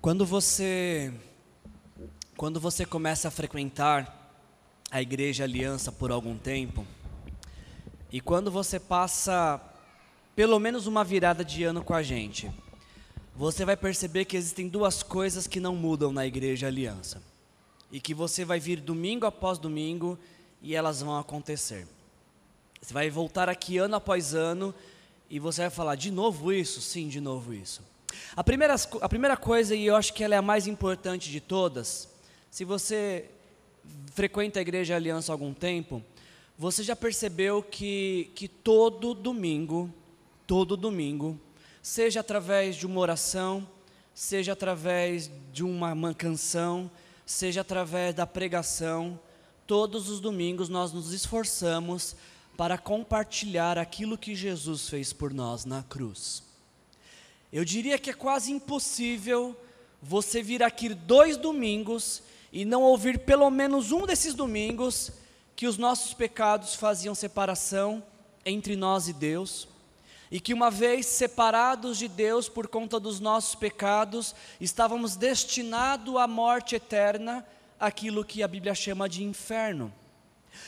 [0.00, 1.12] Quando você
[2.36, 4.34] quando você começa a frequentar
[4.90, 6.84] a igreja Aliança por algum tempo,
[8.10, 9.60] e quando você passa
[10.34, 12.50] pelo menos uma virada de ano com a gente,
[13.34, 17.22] você vai perceber que existem duas coisas que não mudam na igreja Aliança.
[17.90, 20.18] E que você vai vir domingo após domingo
[20.60, 21.86] e elas vão acontecer.
[22.80, 24.74] Você vai voltar aqui ano após ano
[25.30, 26.80] e você vai falar: de novo isso?
[26.80, 27.82] Sim, de novo isso.
[28.34, 31.40] A primeira, a primeira coisa, e eu acho que ela é a mais importante de
[31.40, 32.08] todas,
[32.50, 33.30] se você
[34.14, 36.02] frequenta a Igreja Aliança há algum tempo,
[36.56, 39.92] você já percebeu que, que todo domingo,
[40.46, 41.40] todo domingo,
[41.82, 43.66] seja através de uma oração,
[44.14, 46.90] seja através de uma, uma canção,
[47.24, 49.18] seja através da pregação,
[49.66, 52.14] todos os domingos nós nos esforçamos
[52.56, 56.51] para compartilhar aquilo que Jesus fez por nós na cruz.
[57.52, 59.54] Eu diria que é quase impossível
[60.00, 65.12] você vir aqui dois domingos e não ouvir pelo menos um desses domingos
[65.54, 68.02] que os nossos pecados faziam separação
[68.44, 69.68] entre nós e Deus,
[70.30, 76.26] e que uma vez separados de Deus por conta dos nossos pecados, estávamos destinados à
[76.26, 77.46] morte eterna,
[77.78, 79.92] aquilo que a Bíblia chama de inferno.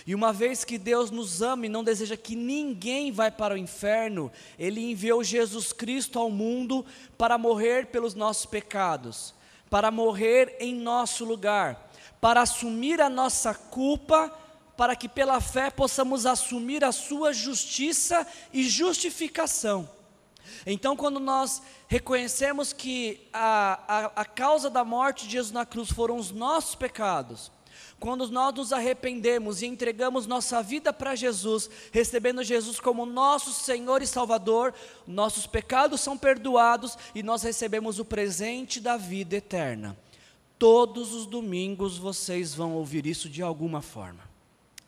[0.07, 3.59] E uma vez que Deus nos ama e não deseja que ninguém vá para o
[3.59, 6.85] inferno, Ele enviou Jesus Cristo ao mundo
[7.17, 9.35] para morrer pelos nossos pecados,
[9.71, 14.33] para morrer em nosso lugar, para assumir a nossa culpa,
[14.77, 19.89] para que pela fé possamos assumir a Sua justiça e justificação.
[20.67, 25.91] Então, quando nós reconhecemos que a, a, a causa da morte de Jesus na cruz
[25.91, 27.51] foram os nossos pecados,
[27.98, 34.03] quando nós nos arrependemos e entregamos nossa vida para Jesus, recebendo Jesus como nosso Senhor
[34.03, 34.75] e Salvador,
[35.06, 39.97] nossos pecados são perdoados e nós recebemos o presente da vida eterna.
[40.58, 44.20] Todos os domingos vocês vão ouvir isso de alguma forma.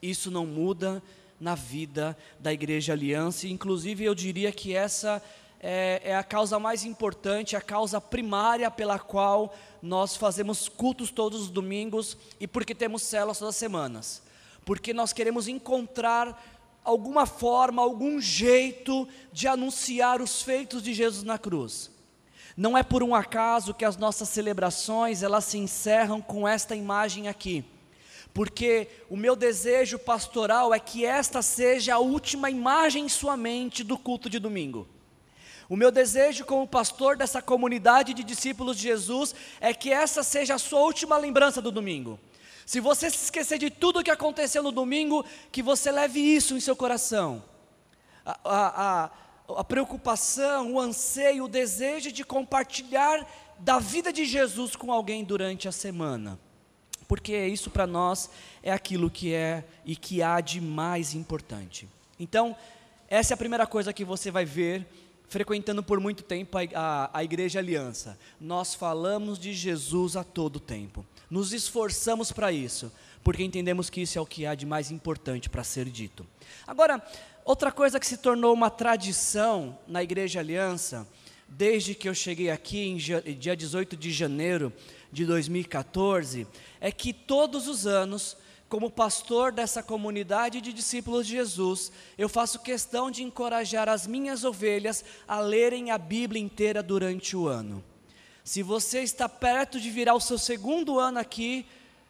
[0.01, 1.03] Isso não muda
[1.41, 5.23] na vida da Igreja Aliança, inclusive eu diria que essa
[5.61, 9.55] é, é, a causa mais importante, a causa primária pela qual
[9.87, 14.23] nós fazemos cultos todos os domingos e porque temos células todas as semanas.
[14.65, 16.43] Porque nós queremos encontrar
[16.85, 21.91] alguma forma, algum jeito de anunciar os feitos de Jesus na cruz.
[22.57, 27.29] Não é por um acaso que as nossas celebrações elas se encerram com esta imagem
[27.29, 27.65] aqui.
[28.33, 33.83] Porque o meu desejo pastoral é que esta seja a última imagem em sua mente
[33.83, 34.87] do culto de domingo.
[35.69, 40.55] O meu desejo como pastor dessa comunidade de discípulos de Jesus é que essa seja
[40.55, 42.19] a sua última lembrança do domingo.
[42.65, 46.57] Se você se esquecer de tudo o que aconteceu no domingo, que você leve isso
[46.57, 47.43] em seu coração.
[48.25, 49.11] A, a, a,
[49.61, 53.25] a preocupação, o anseio, o desejo de compartilhar
[53.59, 56.39] da vida de Jesus com alguém durante a semana.
[57.09, 58.29] Porque isso para nós
[58.63, 61.89] é aquilo que é e que há de mais importante.
[62.19, 62.57] Então,
[63.09, 64.87] essa é a primeira coisa que você vai ver
[65.29, 68.19] frequentando por muito tempo a, a, a, Igreja Aliança.
[68.41, 71.05] Nós falamos de Jesus a todo tempo.
[71.31, 72.93] Nos esforçamos para isso,
[73.25, 76.27] porque entendemos que isso é o que há de mais importante para ser dito.
[76.67, 77.05] Agora,
[77.45, 81.07] outra coisa que se tornou uma tradição na Igreja Aliança,
[81.49, 84.73] desde que eu cheguei aqui em dia 18 de janeiro
[85.13, 86.47] de 2014,
[86.81, 88.37] é que todos os anos
[88.69, 94.45] como pastor dessa comunidade de discípulos de Jesus, eu faço questão de encorajar as minhas
[94.45, 97.83] ovelhas a lerem a Bíblia inteira durante o ano.
[98.43, 101.67] Se você está perto de virar o seu segundo ano aqui,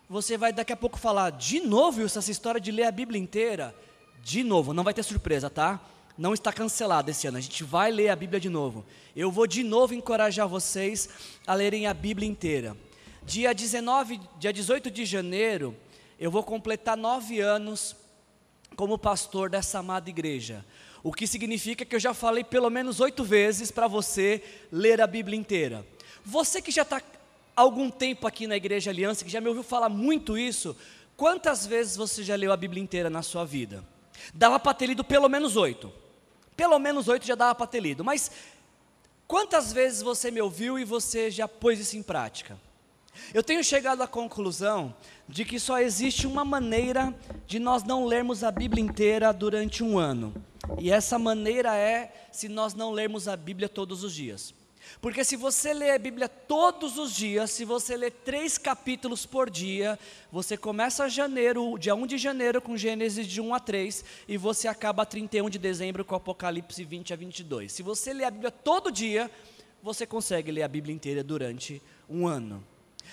[0.09, 3.75] você vai daqui a pouco falar de novo essa história de ler a Bíblia inteira.
[4.22, 5.81] De novo, não vai ter surpresa, tá?
[6.16, 8.84] Não está cancelado esse ano, a gente vai ler a Bíblia de novo.
[9.15, 11.09] Eu vou de novo encorajar vocês
[11.47, 12.77] a lerem a Bíblia inteira.
[13.25, 15.77] Dia 19, dia 18 de janeiro,
[16.19, 17.94] eu vou completar nove anos
[18.75, 20.65] como pastor dessa amada igreja.
[21.03, 25.06] O que significa que eu já falei pelo menos oito vezes para você ler a
[25.06, 25.87] Bíblia inteira.
[26.25, 27.01] Você que já está
[27.54, 30.77] algum tempo aqui na Igreja Aliança, que já me ouviu falar muito isso,
[31.16, 33.84] quantas vezes você já leu a Bíblia inteira na sua vida?
[34.34, 35.92] Dava para ter lido pelo menos oito.
[36.57, 38.03] Pelo menos oito já dava para ter lido.
[38.03, 38.30] Mas
[39.28, 42.59] quantas vezes você me ouviu e você já pôs isso em prática?
[43.33, 44.95] Eu tenho chegado à conclusão
[45.28, 47.15] de que só existe uma maneira
[47.47, 50.34] de nós não lermos a Bíblia inteira durante um ano.
[50.78, 54.54] E essa maneira é se nós não lermos a Bíblia todos os dias.
[55.01, 59.51] Porque se você lê a Bíblia todos os dias, se você lê três capítulos por
[59.51, 59.98] dia,
[60.30, 64.68] você começa janeiro, dia 1 de janeiro com Gênesis de 1 a 3 e você
[64.68, 67.72] acaba 31 de dezembro com Apocalipse 20 a 22.
[67.72, 69.30] Se você lê a Bíblia todo dia,
[69.83, 72.65] você consegue ler a Bíblia inteira durante um ano.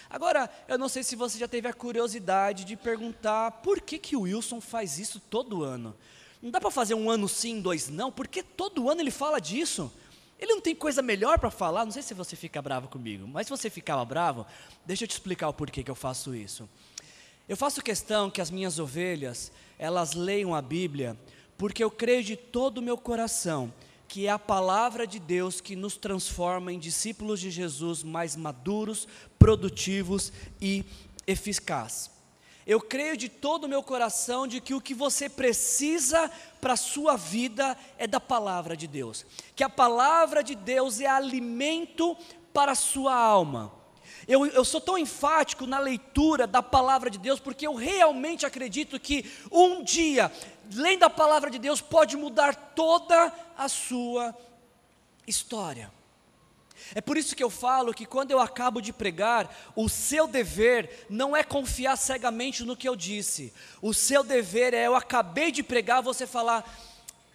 [0.09, 4.15] Agora, eu não sei se você já teve a curiosidade de perguntar por que, que
[4.15, 5.95] o Wilson faz isso todo ano.
[6.41, 9.91] Não dá para fazer um ano sim, dois não, porque todo ano ele fala disso.
[10.37, 13.47] Ele não tem coisa melhor para falar, não sei se você fica bravo comigo, mas
[13.47, 14.45] se você ficava bravo,
[14.85, 16.67] deixa eu te explicar o porquê que eu faço isso.
[17.47, 21.17] Eu faço questão que as minhas ovelhas, elas leiam a Bíblia,
[21.57, 23.73] porque eu creio de todo o meu coração
[24.13, 29.07] que é a palavra de Deus que nos transforma em discípulos de Jesus mais maduros,
[29.39, 30.31] produtivos
[30.61, 30.85] e
[31.25, 32.11] eficazes.
[32.63, 36.29] Eu creio de todo o meu coração de que o que você precisa
[36.61, 39.25] para a sua vida é da palavra de Deus.
[39.55, 42.15] Que a palavra de Deus é alimento
[42.53, 43.71] para a sua alma.
[44.27, 48.99] Eu, eu, sou tão enfático na leitura da palavra de Deus, porque eu realmente acredito
[48.99, 50.31] que um dia,
[50.73, 54.35] lendo a palavra de Deus, pode mudar toda a sua
[55.27, 55.91] história.
[56.95, 61.05] É por isso que eu falo que quando eu acabo de pregar, o seu dever
[61.09, 63.53] não é confiar cegamente no que eu disse.
[63.81, 66.63] O seu dever é eu acabei de pregar, você falar,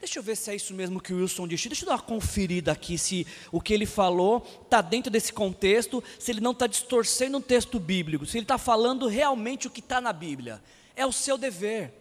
[0.00, 1.69] deixa eu ver se é isso mesmo que o Wilson disse.
[1.69, 6.03] Deixa eu dar uma conferida aqui se o que ele falou está dentro desse contexto,
[6.19, 9.81] se ele não está distorcendo um texto bíblico, se ele está falando realmente o que
[9.81, 10.62] está na Bíblia.
[10.95, 11.93] É o seu dever.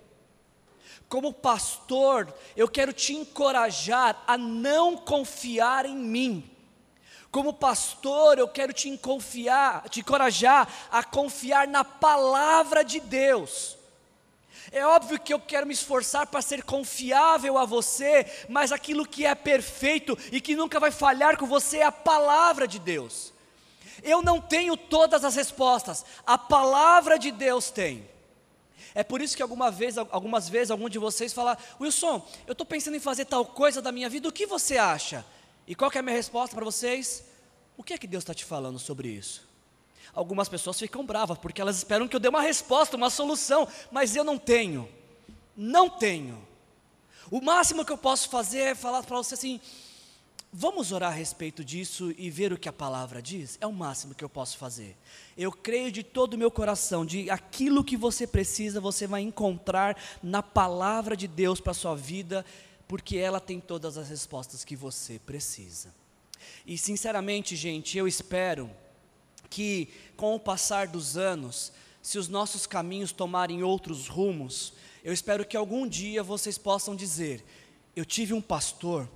[1.07, 6.57] Como pastor, eu quero te encorajar a não confiar em mim
[7.37, 8.89] como pastor, eu quero te
[9.89, 13.76] te encorajar a confiar na palavra de Deus.
[14.71, 19.25] É óbvio que eu quero me esforçar para ser confiável a você, mas aquilo que
[19.25, 23.33] é perfeito e que nunca vai falhar com você é a palavra de Deus.
[24.03, 28.07] Eu não tenho todas as respostas, a palavra de Deus tem.
[28.93, 32.65] É por isso que alguma vez, algumas vezes algum de vocês fala, Wilson, eu estou
[32.65, 35.25] pensando em fazer tal coisa da minha vida, o que você acha?
[35.67, 37.23] E qual é a minha resposta para vocês?
[37.77, 39.46] O que é que Deus está te falando sobre isso?
[40.17, 44.15] Algumas pessoas ficam bravas porque elas esperam que eu dê uma resposta, uma solução, mas
[44.15, 44.89] eu não tenho.
[45.55, 46.43] Não tenho.
[47.29, 49.61] O máximo que eu posso fazer é falar para você assim:
[50.51, 53.59] vamos orar a respeito disso e ver o que a palavra diz?
[53.61, 54.97] É o máximo que eu posso fazer.
[55.37, 59.95] Eu creio de todo o meu coração de aquilo que você precisa, você vai encontrar
[60.23, 62.43] na palavra de Deus para a sua vida
[62.87, 65.93] porque ela tem todas as respostas que você precisa.
[66.65, 68.67] E sinceramente, gente, eu espero
[69.49, 71.71] que com o passar dos anos,
[72.01, 74.73] se os nossos caminhos tomarem outros rumos,
[75.03, 77.43] eu espero que algum dia vocês possam dizer:
[77.95, 79.09] eu tive um pastor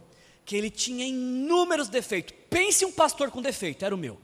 [0.46, 2.36] que ele tinha inúmeros defeitos.
[2.50, 4.20] Pense um pastor com defeito, era o meu.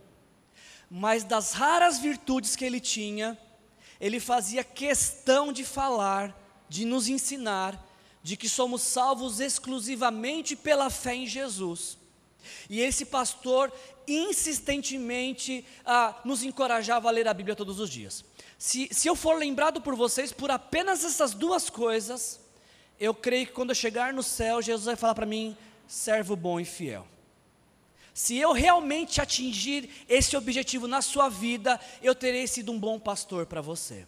[0.89, 3.38] Mas das raras virtudes que ele tinha,
[4.00, 6.36] ele fazia questão de falar,
[6.69, 7.83] de nos ensinar
[8.24, 11.98] de que somos salvos exclusivamente pela fé em Jesus.
[12.69, 13.71] E esse pastor
[14.07, 18.24] insistentemente ah, nos encorajava a ler a Bíblia todos os dias.
[18.57, 22.39] Se, se eu for lembrado por vocês por apenas essas duas coisas,
[23.00, 25.56] eu creio que quando eu chegar no céu, Jesus vai falar para mim:
[25.88, 27.07] servo bom e fiel.
[28.13, 33.45] Se eu realmente atingir esse objetivo na sua vida, eu terei sido um bom pastor
[33.45, 34.07] para você.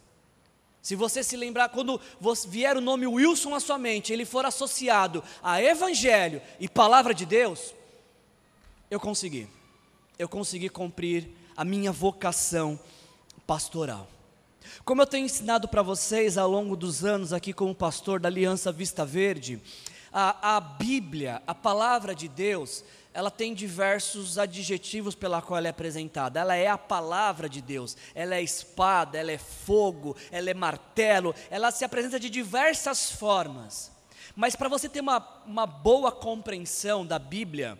[0.82, 2.00] Se você se lembrar, quando
[2.48, 7.26] vier o nome Wilson à sua mente, ele for associado a Evangelho e Palavra de
[7.26, 7.74] Deus,
[8.90, 9.46] eu consegui.
[10.20, 12.78] Eu consegui cumprir a minha vocação
[13.46, 14.06] pastoral.
[14.84, 18.70] Como eu tenho ensinado para vocês ao longo dos anos aqui como pastor da Aliança
[18.70, 19.58] Vista Verde,
[20.12, 22.84] a, a Bíblia, a palavra de Deus,
[23.14, 26.38] ela tem diversos adjetivos pela qual ela é apresentada.
[26.38, 31.34] Ela é a palavra de Deus, ela é espada, ela é fogo, ela é martelo,
[31.48, 33.90] ela se apresenta de diversas formas.
[34.36, 37.78] Mas para você ter uma, uma boa compreensão da Bíblia,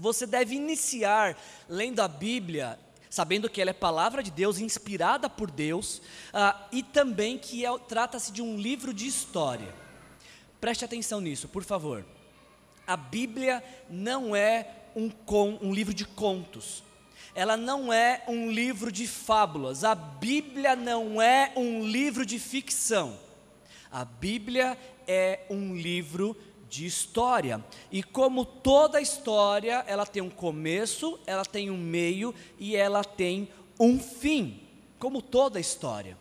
[0.00, 1.38] você deve iniciar
[1.68, 2.78] lendo a Bíblia,
[3.10, 6.00] sabendo que ela é palavra de Deus, inspirada por Deus,
[6.32, 9.74] ah, e também que é, trata-se de um livro de história.
[10.58, 12.04] Preste atenção nisso, por favor.
[12.86, 16.82] A Bíblia não é um, com, um livro de contos,
[17.34, 23.16] ela não é um livro de fábulas, a Bíblia não é um livro de ficção,
[23.92, 24.76] a Bíblia
[25.06, 26.36] é um livro
[26.70, 27.62] de história.
[27.90, 33.48] E como toda história, ela tem um começo, ela tem um meio e ela tem
[33.78, 34.62] um fim,
[34.98, 36.16] como toda história.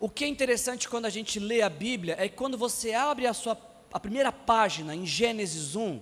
[0.00, 3.26] O que é interessante quando a gente lê a Bíblia é que quando você abre
[3.26, 3.56] a sua
[3.92, 6.00] a primeira página, em Gênesis 1,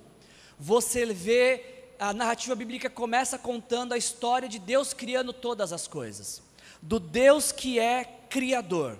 [0.56, 6.40] você vê a narrativa bíblica começa contando a história de Deus criando todas as coisas,
[6.80, 8.96] do Deus que é criador.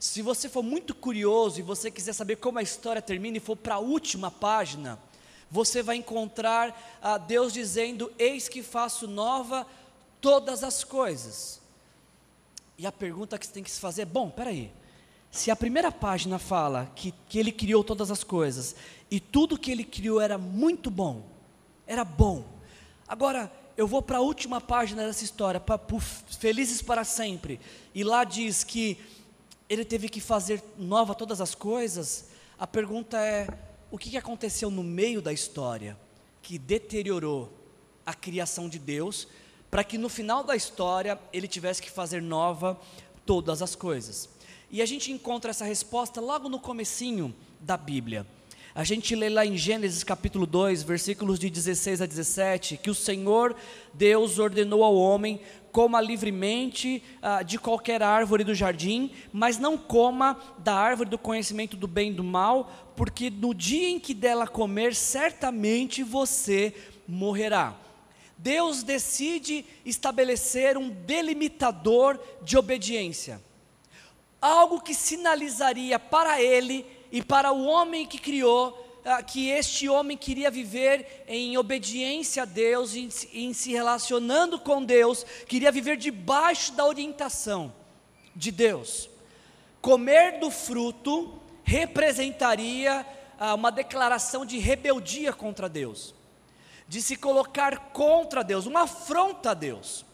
[0.00, 3.54] Se você for muito curioso e você quiser saber como a história termina e for
[3.54, 4.98] para a última página,
[5.50, 9.66] você vai encontrar ah, Deus dizendo: Eis que faço nova
[10.18, 11.60] todas as coisas.
[12.78, 14.72] E a pergunta que você tem que se fazer é: bom, peraí.
[15.30, 18.74] Se a primeira página fala que, que ele criou todas as coisas
[19.10, 21.22] e tudo que ele criou era muito bom,
[21.86, 22.42] era bom.
[23.06, 25.78] Agora, eu vou para a última página dessa história, para
[26.40, 27.60] Felizes para Sempre,
[27.94, 28.98] e lá diz que
[29.70, 32.26] ele teve que fazer nova todas as coisas.
[32.58, 33.46] A pergunta é:
[33.88, 35.96] o que aconteceu no meio da história
[36.42, 37.52] que deteriorou
[38.04, 39.28] a criação de Deus,
[39.70, 42.78] para que no final da história ele tivesse que fazer nova
[43.24, 44.28] todas as coisas?
[44.72, 48.26] E a gente encontra essa resposta logo no comecinho da Bíblia.
[48.74, 52.94] A gente lê lá em Gênesis capítulo 2, versículos de 16 a 17, que o
[52.94, 53.54] Senhor
[53.92, 55.40] Deus ordenou ao homem
[55.72, 61.76] coma livremente ah, de qualquer árvore do jardim, mas não coma da árvore do conhecimento
[61.76, 66.74] do bem e do mal, porque no dia em que dela comer, certamente você
[67.06, 67.74] morrerá.
[68.36, 73.40] Deus decide estabelecer um delimitador de obediência
[74.40, 80.16] algo que sinalizaria para ele e para o homem que criou ah, que este homem
[80.16, 86.72] queria viver em obediência a Deus, em, em se relacionando com Deus, queria viver debaixo
[86.72, 87.72] da orientação
[88.34, 89.08] de Deus.
[89.80, 93.06] Comer do fruto representaria
[93.38, 96.14] ah, uma declaração de rebeldia contra Deus,
[96.86, 100.04] de se colocar contra Deus, uma afronta a Deus.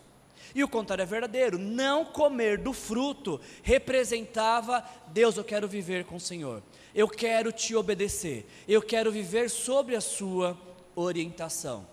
[0.55, 1.59] E o contrário é verdadeiro.
[1.59, 6.63] Não comer do fruto representava: Deus, eu quero viver com o Senhor.
[6.97, 8.49] Eu quero te obedecer.
[8.67, 10.57] Eu quero viver sobre a sua
[10.95, 11.87] orientação.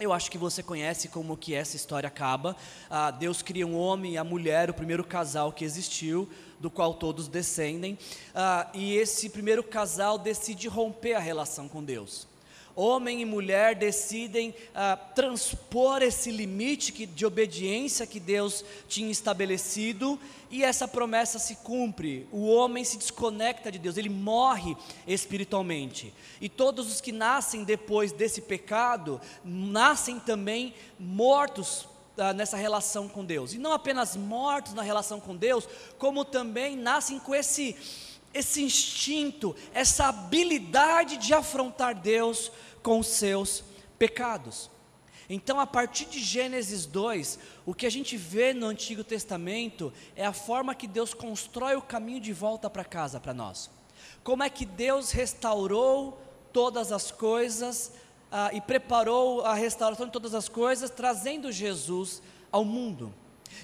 [0.00, 2.56] Eu acho que você conhece como que essa história acaba.
[2.90, 6.94] Ah, Deus cria um homem e a mulher, o primeiro casal que existiu, do qual
[6.94, 7.96] todos descendem.
[8.34, 12.26] Ah, e esse primeiro casal decide romper a relação com Deus
[12.76, 20.18] homem e mulher decidem ah, transpor esse limite que, de obediência que Deus tinha estabelecido,
[20.50, 22.28] e essa promessa se cumpre.
[22.30, 24.76] O homem se desconecta de Deus, ele morre
[25.06, 26.12] espiritualmente.
[26.40, 33.24] E todos os que nascem depois desse pecado, nascem também mortos ah, nessa relação com
[33.24, 33.52] Deus.
[33.52, 37.76] E não apenas mortos na relação com Deus, como também nascem com esse
[38.34, 42.50] esse instinto, essa habilidade de afrontar Deus
[42.82, 43.64] com os seus
[43.98, 44.70] pecados.
[45.30, 50.26] Então, a partir de Gênesis 2, o que a gente vê no Antigo Testamento é
[50.26, 53.70] a forma que Deus constrói o caminho de volta para casa para nós.
[54.22, 56.20] Como é que Deus restaurou
[56.52, 57.92] todas as coisas
[58.30, 63.14] ah, e preparou a restauração de todas as coisas, trazendo Jesus ao mundo.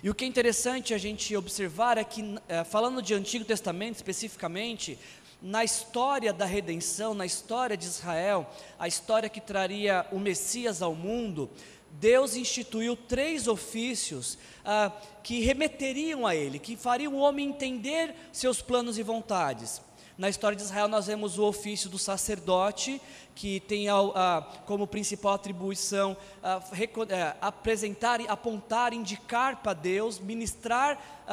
[0.02, 3.96] E o que é interessante a gente observar é que, é, falando de Antigo Testamento
[3.96, 4.98] especificamente,
[5.42, 8.46] na história da redenção, na história de Israel,
[8.78, 11.50] a história que traria o Messias ao mundo,
[11.92, 14.92] Deus instituiu três ofícios ah,
[15.22, 19.82] que remeteriam a Ele, que fariam o homem entender seus planos e vontades.
[20.20, 23.00] Na história de Israel, nós vemos o ofício do sacerdote,
[23.34, 26.62] que tem a, a, como principal atribuição a,
[27.08, 31.24] é, apresentar, apontar, indicar para Deus, ministrar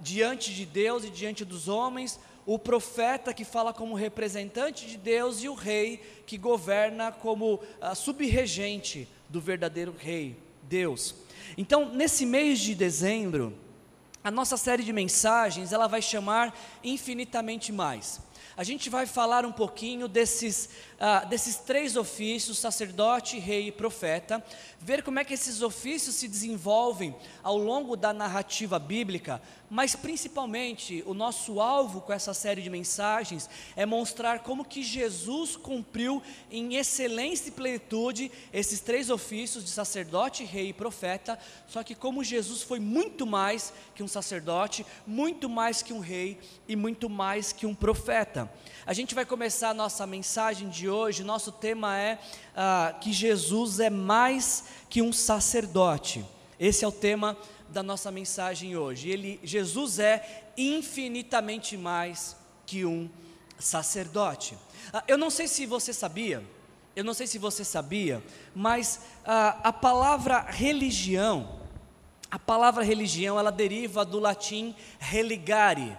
[0.00, 5.42] diante de Deus e diante dos homens, o profeta que fala como representante de Deus
[5.42, 7.60] e o rei que governa como
[7.94, 11.14] subregente do verdadeiro rei, Deus.
[11.58, 13.52] Então, nesse mês de dezembro,
[14.24, 18.22] a nossa série de mensagens, ela vai chamar infinitamente mais.
[18.56, 24.42] A gente vai falar um pouquinho desses, uh, desses três ofícios, sacerdote, rei e profeta,
[24.80, 29.42] ver como é que esses ofícios se desenvolvem ao longo da narrativa bíblica,
[29.74, 35.56] mas principalmente o nosso alvo com essa série de mensagens é mostrar como que Jesus
[35.56, 41.96] cumpriu em excelência e plenitude esses três ofícios de sacerdote, rei e profeta, só que
[41.96, 46.38] como Jesus foi muito mais que um sacerdote, muito mais que um rei
[46.68, 48.48] e muito mais que um profeta.
[48.86, 52.20] A gente vai começar a nossa mensagem de hoje, nosso tema é
[52.54, 56.24] ah, que Jesus é mais que um sacerdote.
[56.58, 57.36] Esse é o tema
[57.68, 59.08] da nossa mensagem hoje.
[59.10, 63.10] Ele, Jesus é infinitamente mais que um
[63.58, 64.56] sacerdote.
[64.92, 66.44] Ah, eu não sei se você sabia,
[66.94, 68.22] eu não sei se você sabia,
[68.54, 71.60] mas ah, a palavra religião,
[72.30, 75.96] a palavra religião, ela deriva do latim religare.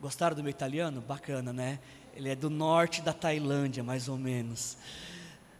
[0.00, 1.00] Gostaram do meu italiano?
[1.00, 1.78] Bacana, né?
[2.14, 4.76] Ele é do norte da Tailândia, mais ou menos.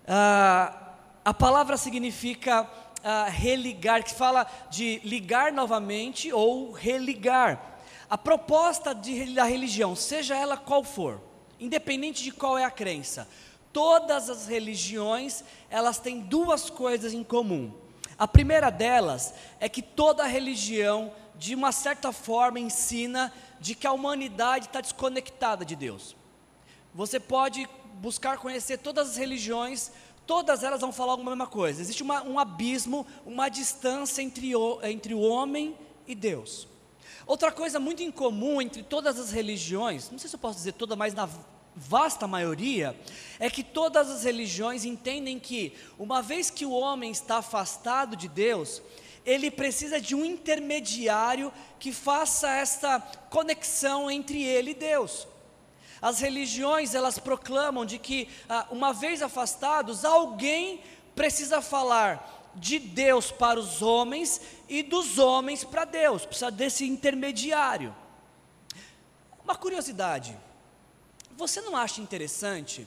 [0.06, 2.68] Ah, a palavra significa
[3.04, 7.78] uh, religar, que fala de ligar novamente ou religar.
[8.08, 11.20] A proposta de, da religião, seja ela qual for,
[11.61, 13.28] independente de qual é a crença,
[13.73, 17.73] todas as religiões, elas têm duas coisas em comum.
[18.16, 23.92] A primeira delas é que toda religião, de uma certa forma, ensina de que a
[23.92, 26.16] humanidade está desconectada de Deus.
[26.94, 29.90] Você pode buscar conhecer todas as religiões,
[30.26, 31.81] todas elas vão falar alguma mesma coisa.
[31.81, 35.76] Existe uma, um abismo, uma distância entre o, entre o homem
[36.07, 36.69] e Deus.
[37.26, 40.95] Outra coisa muito incomum entre todas as religiões, não sei se eu posso dizer toda,
[40.95, 41.28] mas na
[41.75, 42.97] vasta maioria,
[43.38, 48.28] é que todas as religiões entendem que, uma vez que o homem está afastado de
[48.28, 48.81] Deus,
[49.25, 53.00] ele precisa de um intermediário que faça essa
[53.31, 55.26] conexão entre ele e Deus.
[56.04, 60.82] As religiões, elas proclamam de que, ah, uma vez afastados, alguém
[61.16, 67.96] precisa falar de Deus para os homens e dos homens para Deus, precisa desse intermediário.
[69.42, 70.37] Uma curiosidade,
[71.38, 72.87] você não acha interessante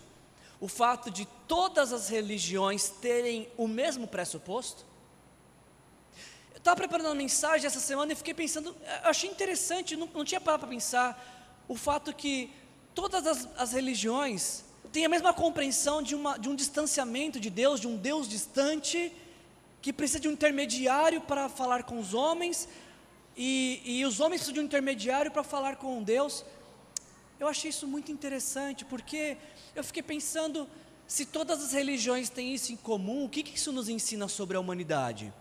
[0.62, 4.86] o fato de todas as religiões terem o mesmo pressuposto?
[6.52, 10.40] Eu estava preparando uma mensagem essa semana e fiquei pensando, achei interessante, não, não tinha
[10.40, 12.54] parado para pensar, o fato que
[12.98, 17.80] todas as, as religiões têm a mesma compreensão de, uma, de um distanciamento de Deus,
[17.80, 19.14] de um Deus distante,
[19.84, 22.68] que precisa de um intermediário para falar com os homens,
[23.36, 26.44] e, e os homens precisam de um intermediário para falar com Deus.
[27.40, 29.38] Eu achei isso muito interessante, porque
[29.76, 30.68] eu fiquei pensando,
[31.08, 34.58] se todas as religiões têm isso em comum, o que, que isso nos ensina sobre
[34.58, 35.32] a humanidade?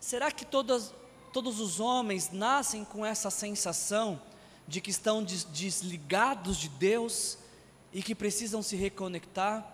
[0.00, 0.92] Será que todas,
[1.32, 4.20] todos os homens nascem com essa sensação
[4.68, 7.38] de que estão des, desligados de Deus
[7.92, 9.66] e que precisam se reconectar?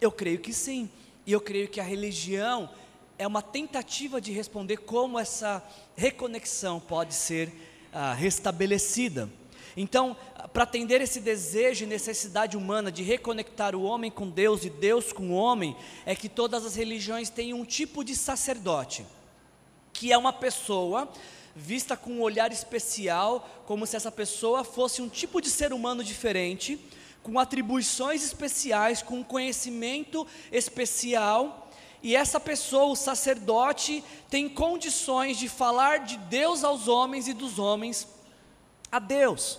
[0.00, 0.88] Eu creio que sim,
[1.26, 2.70] e eu creio que a religião
[3.18, 5.62] é uma tentativa de responder como essa
[5.96, 7.52] reconexão pode ser
[7.92, 9.28] ah, restabelecida.
[9.76, 10.16] Então,
[10.52, 15.12] para atender esse desejo e necessidade humana de reconectar o homem com Deus e Deus
[15.12, 15.76] com o homem,
[16.06, 19.04] é que todas as religiões têm um tipo de sacerdote,
[19.92, 21.08] que é uma pessoa
[21.58, 26.04] vista com um olhar especial, como se essa pessoa fosse um tipo de ser humano
[26.04, 26.78] diferente,
[27.22, 31.68] com atribuições especiais, com conhecimento especial,
[32.00, 37.58] e essa pessoa, o sacerdote, tem condições de falar de Deus aos homens e dos
[37.58, 38.06] homens
[38.90, 39.58] a Deus.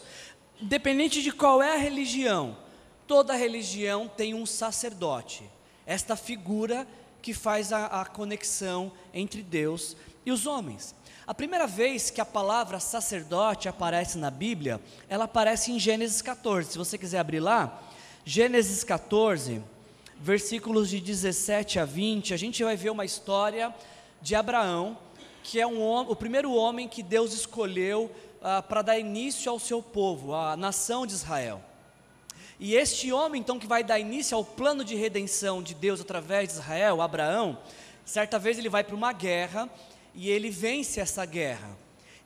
[0.61, 2.57] Independente de qual é a religião,
[3.05, 5.43] toda religião tem um sacerdote,
[5.85, 6.87] esta figura
[7.21, 10.95] que faz a, a conexão entre Deus e os homens.
[11.29, 16.71] A primeira vez que a palavra sacerdote aparece na Bíblia, ela aparece em Gênesis 14.
[16.71, 17.83] Se você quiser abrir lá,
[18.25, 19.61] Gênesis 14,
[20.19, 23.71] versículos de 17 a 20, a gente vai ver uma história
[24.19, 24.97] de Abraão,
[25.43, 28.09] que é um, o primeiro homem que Deus escolheu
[28.41, 31.61] ah, para dar início ao seu povo, a nação de Israel.
[32.59, 36.47] E este homem, então, que vai dar início ao plano de redenção de Deus através
[36.47, 37.55] de Israel, Abraão,
[38.03, 39.69] certa vez ele vai para uma guerra
[40.19, 41.69] e ele vence essa guerra.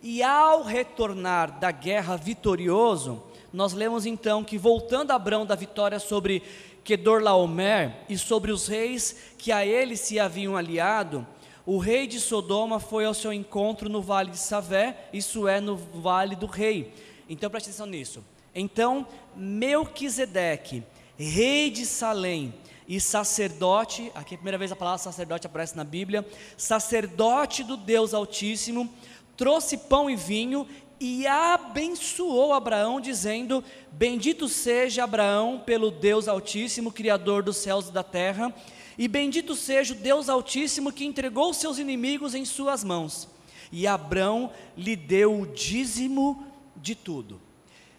[0.02, 3.22] E ao retornar da guerra vitorioso,
[3.54, 6.42] nós lemos então que voltando Abraão da vitória sobre
[6.84, 11.26] Kedorlaomer e sobre os reis que a ele se haviam aliado,
[11.68, 15.78] o rei de Sodoma foi ao seu encontro no vale de Savé, isso é, no
[15.78, 16.92] vale do rei.
[17.30, 18.26] Então preste atenção nisso.
[18.56, 20.82] Então Melquisedeque,
[21.16, 22.56] rei de Salém,
[22.88, 26.26] e sacerdote, aqui é a primeira vez a palavra sacerdote aparece na Bíblia,
[26.58, 28.90] sacerdote do Deus Altíssimo,
[29.38, 30.68] trouxe pão e vinho
[31.00, 38.04] e abençoou Abraão, dizendo: Bendito seja Abraão pelo Deus Altíssimo, Criador dos céus e da
[38.04, 38.54] terra,
[38.98, 43.28] e bendito seja o Deus Altíssimo que entregou seus inimigos em suas mãos.
[43.72, 47.42] E Abrão lhe deu o dízimo de tudo.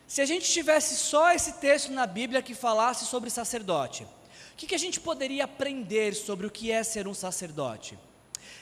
[0.06, 4.06] Se a gente tivesse só esse texto na Bíblia que falasse sobre sacerdote,
[4.54, 7.98] o que, que a gente poderia aprender sobre o que é ser um sacerdote?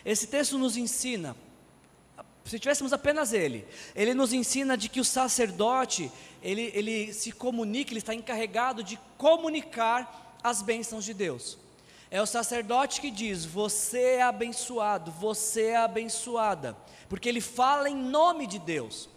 [0.02, 1.37] Esse texto nos ensina,
[2.46, 6.11] se tivéssemos apenas ele, ele nos ensina de que o sacerdote,
[6.42, 11.59] ele, ele se comunica, ele está encarregado de comunicar as bênçãos de Deus.
[12.11, 16.74] É o sacerdote que diz: Você é abençoado, você é abençoada,
[17.07, 19.11] porque ele fala em nome de Deus.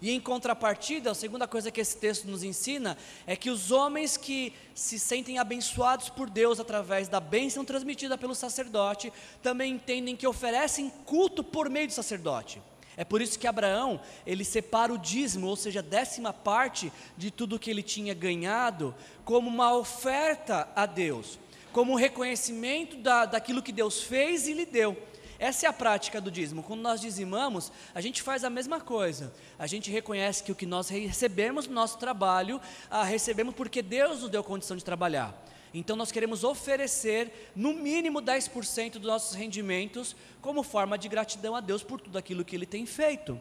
[0.00, 4.16] E em contrapartida, a segunda coisa que esse texto nos ensina é que os homens
[4.16, 9.12] que se sentem abençoados por Deus através da bênção transmitida pelo sacerdote,
[9.42, 12.62] também entendem que oferecem culto por meio do sacerdote.
[12.96, 17.30] É por isso que Abraão, ele separa o dízimo, ou seja, a décima parte de
[17.30, 21.38] tudo que ele tinha ganhado, como uma oferta a Deus
[21.72, 24.96] como um reconhecimento da, daquilo que Deus fez e lhe deu.
[25.38, 26.64] Essa é a prática do dízimo.
[26.64, 29.32] Quando nós dizimamos, a gente faz a mesma coisa.
[29.58, 34.22] A gente reconhece que o que nós recebemos no nosso trabalho, ah, recebemos porque Deus
[34.22, 35.44] nos deu condição de trabalhar.
[35.72, 41.60] Então nós queremos oferecer no mínimo 10% dos nossos rendimentos como forma de gratidão a
[41.60, 43.40] Deus por tudo aquilo que ele tem feito.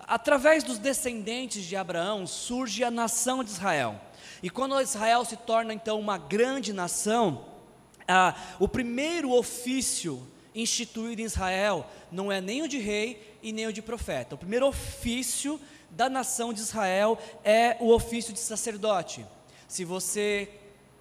[0.00, 4.00] Através dos descendentes de Abraão surge a nação de Israel.
[4.42, 7.46] E quando Israel se torna então uma grande nação,
[8.06, 13.66] ah, o primeiro ofício instituído em Israel não é nem o de rei e nem
[13.66, 14.34] o de profeta.
[14.34, 19.26] O primeiro ofício da nação de Israel é o ofício de sacerdote.
[19.66, 20.48] Se você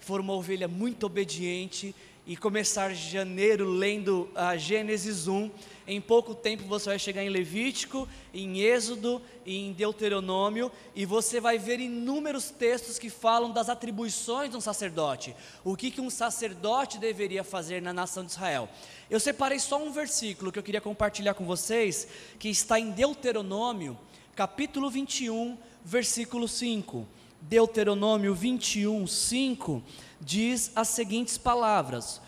[0.03, 1.95] for uma ovelha muito obediente
[2.27, 5.49] e começar janeiro lendo a Gênesis 1,
[5.87, 11.39] em pouco tempo você vai chegar em Levítico, em Êxodo e em Deuteronômio, e você
[11.39, 16.09] vai ver inúmeros textos que falam das atribuições de um sacerdote, o que, que um
[16.09, 18.67] sacerdote deveria fazer na nação de Israel.
[19.09, 22.07] Eu separei só um versículo que eu queria compartilhar com vocês,
[22.39, 23.97] que está em Deuteronômio,
[24.35, 27.07] capítulo 21, versículo 5.
[27.49, 29.83] Deuteronômio 21, 5
[30.19, 32.21] diz as seguintes palavras: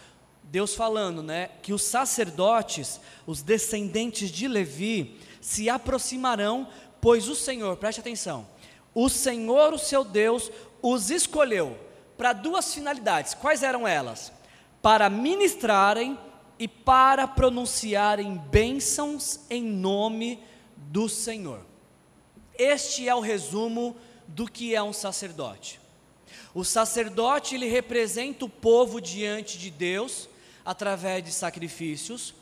[0.43, 6.67] Deus falando, né, que os sacerdotes, os descendentes de Levi, se aproximarão,
[6.99, 8.45] pois o Senhor, preste atenção,
[8.93, 10.51] o Senhor, o seu Deus,
[10.81, 11.77] os escolheu
[12.17, 13.33] para duas finalidades.
[13.33, 14.33] Quais eram elas?
[14.81, 16.19] Para ministrarem
[16.59, 20.39] e para pronunciarem bênçãos em nome
[20.75, 21.61] do Senhor.
[22.57, 23.95] Este é o resumo
[24.27, 25.79] do que é um sacerdote.
[26.53, 30.29] O sacerdote ele representa o povo diante de Deus
[30.63, 32.33] através de sacrifícios,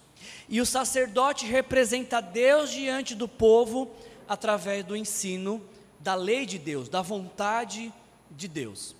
[0.47, 3.91] e o sacerdote representa Deus diante do povo
[4.27, 5.61] através do ensino
[5.99, 7.91] da lei de Deus, da vontade
[8.31, 8.95] de Deus.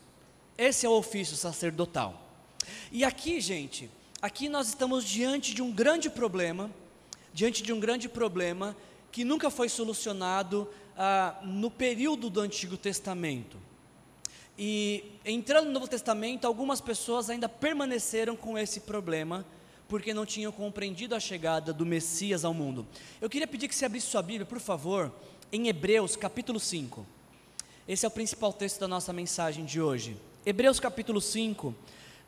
[0.57, 2.21] Esse é o ofício sacerdotal.
[2.91, 3.89] E aqui, gente,
[4.21, 6.71] aqui nós estamos diante de um grande problema,
[7.33, 8.75] diante de um grande problema
[9.11, 10.67] que nunca foi solucionado
[10.97, 13.57] ah, no período do Antigo Testamento.
[14.57, 19.45] E entrando no Novo Testamento, algumas pessoas ainda permaneceram com esse problema,
[19.87, 22.85] porque não tinham compreendido a chegada do Messias ao mundo.
[23.19, 25.11] Eu queria pedir que você abrisse sua Bíblia, por favor,
[25.51, 27.05] em Hebreus capítulo 5.
[27.87, 30.15] Esse é o principal texto da nossa mensagem de hoje.
[30.45, 31.75] Hebreus capítulo 5,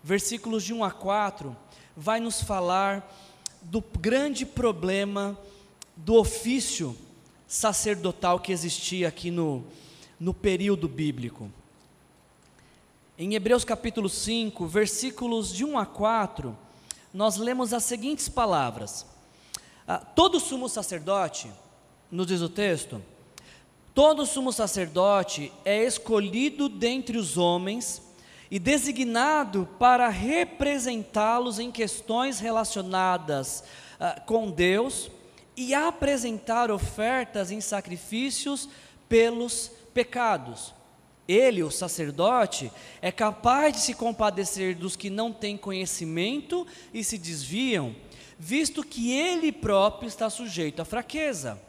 [0.04, 1.56] versículos de 1 a 4,
[1.96, 3.10] vai nos falar
[3.62, 5.38] do grande problema
[5.96, 6.96] do ofício
[7.48, 9.64] sacerdotal que existia aqui no,
[10.20, 11.52] no período bíblico.
[13.18, 16.58] Em Hebreus capítulo 5, versículos de 1 a 4,
[17.14, 19.06] nós lemos as seguintes palavras:
[19.88, 21.50] ah, Todo sumo sacerdote,
[22.12, 23.02] nos diz o texto,
[23.94, 28.02] todo sumo sacerdote é escolhido dentre os homens
[28.52, 33.64] e designado para representá-los em questões relacionadas
[34.00, 35.10] ah, com Deus
[35.56, 38.68] e apresentar ofertas em sacrifícios
[39.08, 40.74] pelos pecados.
[41.28, 47.18] Ele, o sacerdote, é capaz de se compadecer dos que não têm conhecimento e se
[47.18, 47.96] desviam,
[48.38, 51.60] visto que ele próprio está sujeito à fraqueza.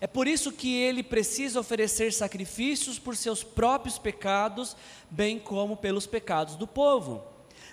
[0.00, 4.76] É por isso que ele precisa oferecer sacrifícios por seus próprios pecados,
[5.10, 7.24] bem como pelos pecados do povo.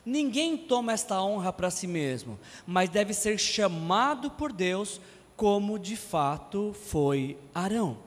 [0.03, 4.99] Ninguém toma esta honra para si mesmo, mas deve ser chamado por Deus
[5.39, 7.97] como de fato foi Arão.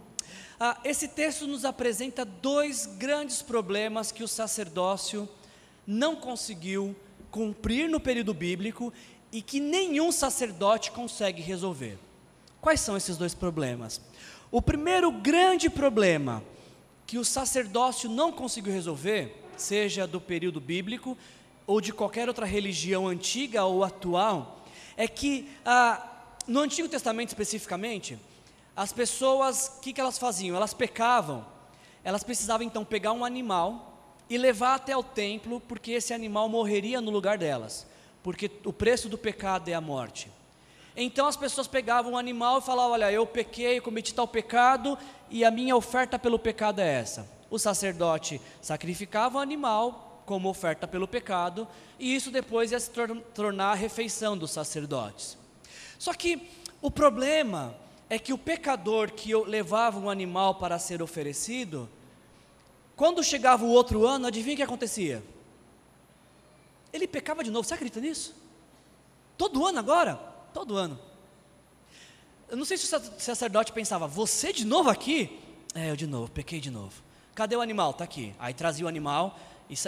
[0.60, 5.26] Ah, esse texto nos apresenta dois grandes problemas que o sacerdócio
[5.86, 6.94] não conseguiu
[7.30, 8.92] cumprir no período bíblico
[9.32, 11.98] e que nenhum sacerdote consegue resolver.
[12.60, 13.98] Quais são esses dois problemas?
[14.50, 16.44] O primeiro grande problema
[17.06, 21.16] que o sacerdócio não conseguiu resolver, seja do período bíblico
[21.66, 24.62] ou de qualquer outra religião antiga ou atual,
[24.98, 26.11] é que ah,
[26.46, 28.18] no Antigo Testamento especificamente,
[28.74, 30.56] as pessoas, o que, que elas faziam?
[30.56, 31.44] Elas pecavam,
[32.02, 33.92] elas precisavam então pegar um animal
[34.28, 37.86] e levar até o templo, porque esse animal morreria no lugar delas,
[38.22, 40.30] porque o preço do pecado é a morte.
[40.96, 44.98] Então as pessoas pegavam um animal e falavam: Olha, eu pequei, cometi tal pecado
[45.30, 47.28] e a minha oferta pelo pecado é essa.
[47.50, 52.90] O sacerdote sacrificava o animal como oferta pelo pecado, e isso depois ia se
[53.34, 55.41] tornar a refeição dos sacerdotes.
[56.02, 57.76] Só que o problema
[58.10, 61.88] é que o pecador que levava um animal para ser oferecido,
[62.96, 65.22] quando chegava o outro ano, adivinha o que acontecia?
[66.92, 68.34] Ele pecava de novo, você acredita nisso?
[69.38, 70.16] Todo ano agora?
[70.52, 70.98] Todo ano.
[72.48, 75.38] Eu não sei se o sacerdote pensava, você de novo aqui?
[75.72, 77.00] É, eu de novo, pequei de novo.
[77.32, 77.92] Cadê o animal?
[77.92, 78.34] Está aqui.
[78.40, 79.38] Aí trazia o animal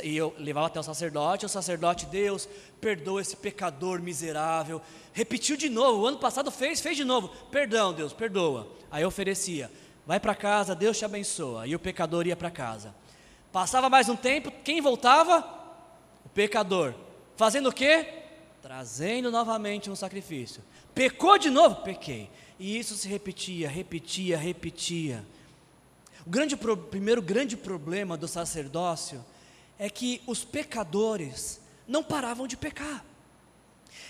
[0.02, 2.48] E eu levava até o sacerdote, o sacerdote, Deus,
[2.80, 4.80] perdoa esse pecador miserável.
[5.12, 7.28] Repetiu de novo, o ano passado fez, fez de novo.
[7.50, 8.66] Perdão, Deus, perdoa.
[8.90, 9.70] Aí eu oferecia,
[10.06, 11.66] vai para casa, Deus te abençoa.
[11.66, 12.94] E o pecador ia para casa.
[13.52, 15.44] Passava mais um tempo, quem voltava?
[16.24, 16.94] O pecador.
[17.36, 18.06] Fazendo o quê?
[18.62, 20.62] Trazendo novamente um sacrifício.
[20.94, 21.76] Pecou de novo?
[21.82, 22.30] Pequei.
[22.58, 25.24] E isso se repetia, repetia, repetia.
[26.26, 26.56] O grande,
[26.90, 29.22] primeiro grande problema do sacerdócio
[29.84, 33.04] é que os pecadores não paravam de pecar.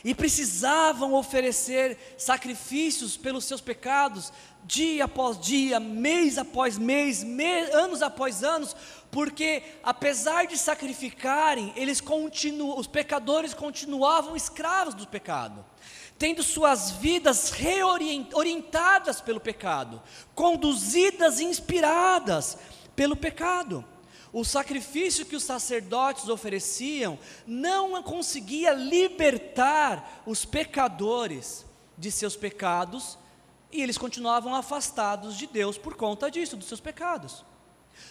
[0.04, 4.32] E precisavam oferecer sacrifícios pelos seus pecados,
[4.62, 7.24] dia após dia, mês após mês,
[7.72, 8.76] anos após anos,
[9.10, 15.64] porque apesar de sacrificarem, eles continuam, os pecadores continuavam escravos do pecado,
[16.16, 20.00] tendo suas vidas reorientadas pelo pecado,
[20.36, 22.58] conduzidas e inspiradas
[22.94, 23.84] pelo pecado
[24.34, 27.16] o sacrifício que os sacerdotes ofereciam
[27.46, 31.64] não conseguia libertar os pecadores
[31.96, 33.16] de seus pecados
[33.70, 37.44] e eles continuavam afastados de Deus por conta disso, dos seus pecados.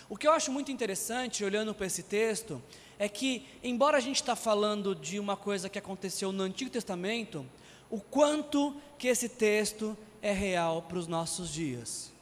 [0.07, 2.63] O que eu acho muito interessante, olhando para esse texto,
[2.97, 7.45] é que, embora a gente está falando de uma coisa que aconteceu no Antigo Testamento,
[7.89, 12.13] o quanto que esse texto é real para os nossos dias.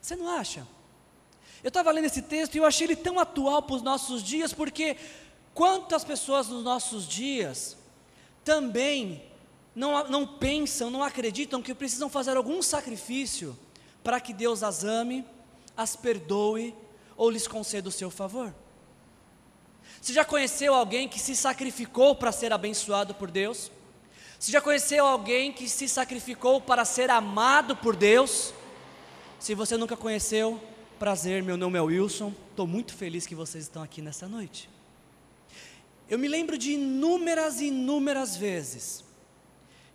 [0.00, 0.64] Você não acha?
[1.62, 4.52] Eu estava lendo esse texto e eu achei ele tão atual para os nossos dias,
[4.52, 4.96] porque
[5.52, 7.76] quantas pessoas nos nossos dias
[8.44, 9.22] também
[9.74, 13.56] não, não pensam, não acreditam que precisam fazer algum sacrifício
[14.02, 15.24] para que Deus as ame,
[15.76, 16.74] as perdoe
[17.16, 18.54] ou lhes conceda o seu favor?
[20.00, 23.70] Você já conheceu alguém que se sacrificou para ser abençoado por Deus?
[24.38, 28.54] Você já conheceu alguém que se sacrificou para ser amado por Deus?
[29.38, 30.58] Se você nunca conheceu,
[31.00, 32.30] Prazer, meu nome é Wilson.
[32.50, 34.68] Estou muito feliz que vocês estão aqui nessa noite.
[36.10, 39.02] Eu me lembro de inúmeras e inúmeras vezes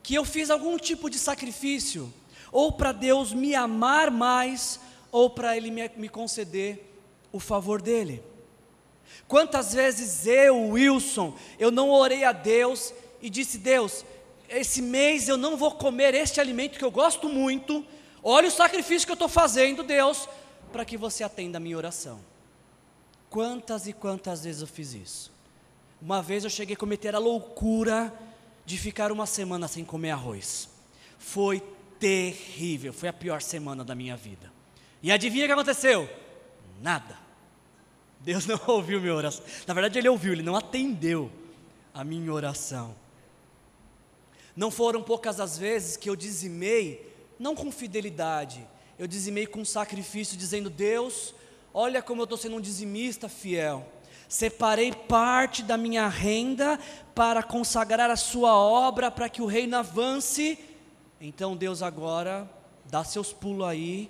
[0.01, 2.11] que eu fiz algum tipo de sacrifício,
[2.51, 4.79] ou para Deus me amar mais,
[5.11, 6.99] ou para Ele me, me conceder
[7.31, 8.23] o favor dEle.
[9.27, 12.91] Quantas vezes eu, Wilson, eu não orei a Deus
[13.21, 14.03] e disse: Deus,
[14.49, 17.85] esse mês eu não vou comer este alimento que eu gosto muito,
[18.23, 20.27] olha o sacrifício que eu estou fazendo, Deus,
[20.75, 22.19] para que você atenda a minha oração.
[23.29, 25.31] Quantas e quantas vezes eu fiz isso?
[26.01, 28.13] Uma vez eu cheguei a cometer a loucura
[28.65, 30.67] de ficar uma semana sem comer arroz.
[31.17, 31.63] Foi
[31.97, 34.51] terrível, foi a pior semana da minha vida.
[35.01, 36.09] E adivinha o que aconteceu?
[36.81, 37.17] Nada.
[38.19, 39.45] Deus não ouviu minha oração.
[39.65, 41.31] Na verdade, Ele ouviu, Ele não atendeu
[41.93, 42.93] a minha oração.
[44.53, 50.37] Não foram poucas as vezes que eu dizimei, não com fidelidade, eu dizimei com sacrifício,
[50.37, 51.33] dizendo: Deus,
[51.73, 53.85] olha como eu estou sendo um dizimista fiel.
[54.27, 56.79] Separei parte da minha renda
[57.13, 60.57] para consagrar a sua obra, para que o reino avance.
[61.19, 62.49] Então Deus agora
[62.85, 64.09] dá seus pulos aí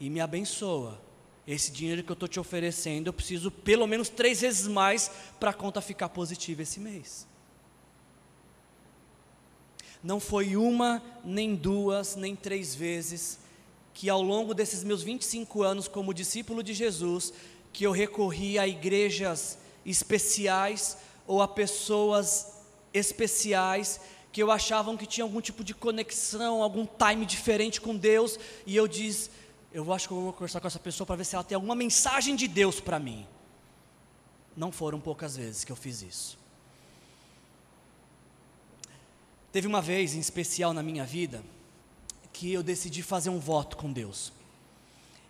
[0.00, 1.00] e me abençoa.
[1.46, 5.50] Esse dinheiro que eu estou te oferecendo, eu preciso pelo menos três vezes mais para
[5.50, 7.26] a conta ficar positiva esse mês.
[10.02, 13.41] Não foi uma, nem duas, nem três vezes
[13.94, 17.32] que ao longo desses meus 25 anos como discípulo de Jesus,
[17.72, 22.52] que eu recorri a igrejas especiais ou a pessoas
[22.92, 24.00] especiais
[24.32, 28.74] que eu achavam que tinha algum tipo de conexão, algum time diferente com Deus, e
[28.74, 29.30] eu disse,
[29.72, 31.74] eu acho que eu vou conversar com essa pessoa para ver se ela tem alguma
[31.74, 33.26] mensagem de Deus para mim.
[34.56, 36.38] Não foram poucas vezes que eu fiz isso.
[39.52, 41.44] Teve uma vez em especial na minha vida,
[42.32, 44.32] que eu decidi fazer um voto com Deus.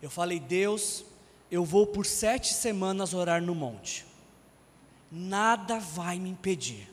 [0.01, 1.05] Eu falei, Deus,
[1.51, 4.05] eu vou por sete semanas orar no monte.
[5.11, 6.89] Nada vai me impedir.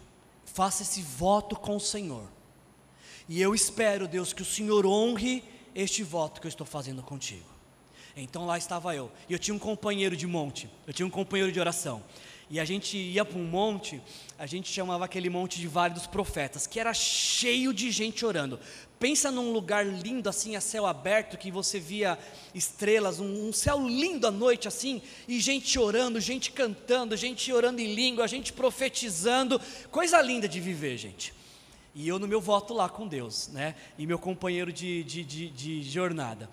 [0.45, 2.28] Faça esse voto com o Senhor.
[3.28, 5.43] E eu espero, Deus, que o Senhor honre
[5.74, 7.45] este voto que eu estou fazendo contigo.
[8.15, 9.12] Então lá estava eu.
[9.30, 10.69] E eu tinha um companheiro de monte.
[10.86, 12.04] Eu tinha um companheiro de oração.
[12.50, 14.02] E a gente ia para um monte,
[14.38, 18.60] a gente chamava aquele monte de Vale dos Profetas, que era cheio de gente orando.
[19.00, 22.18] Pensa num lugar lindo assim, a céu aberto, que você via
[22.54, 27.80] estrelas, um, um, céu lindo à noite assim, e gente orando, gente cantando, gente orando
[27.82, 31.34] em língua, gente profetizando, coisa linda de viver, gente.
[31.94, 33.76] E eu no meu voto lá com Deus, né?
[33.98, 36.50] E meu companheiro de, de, de, de jornada.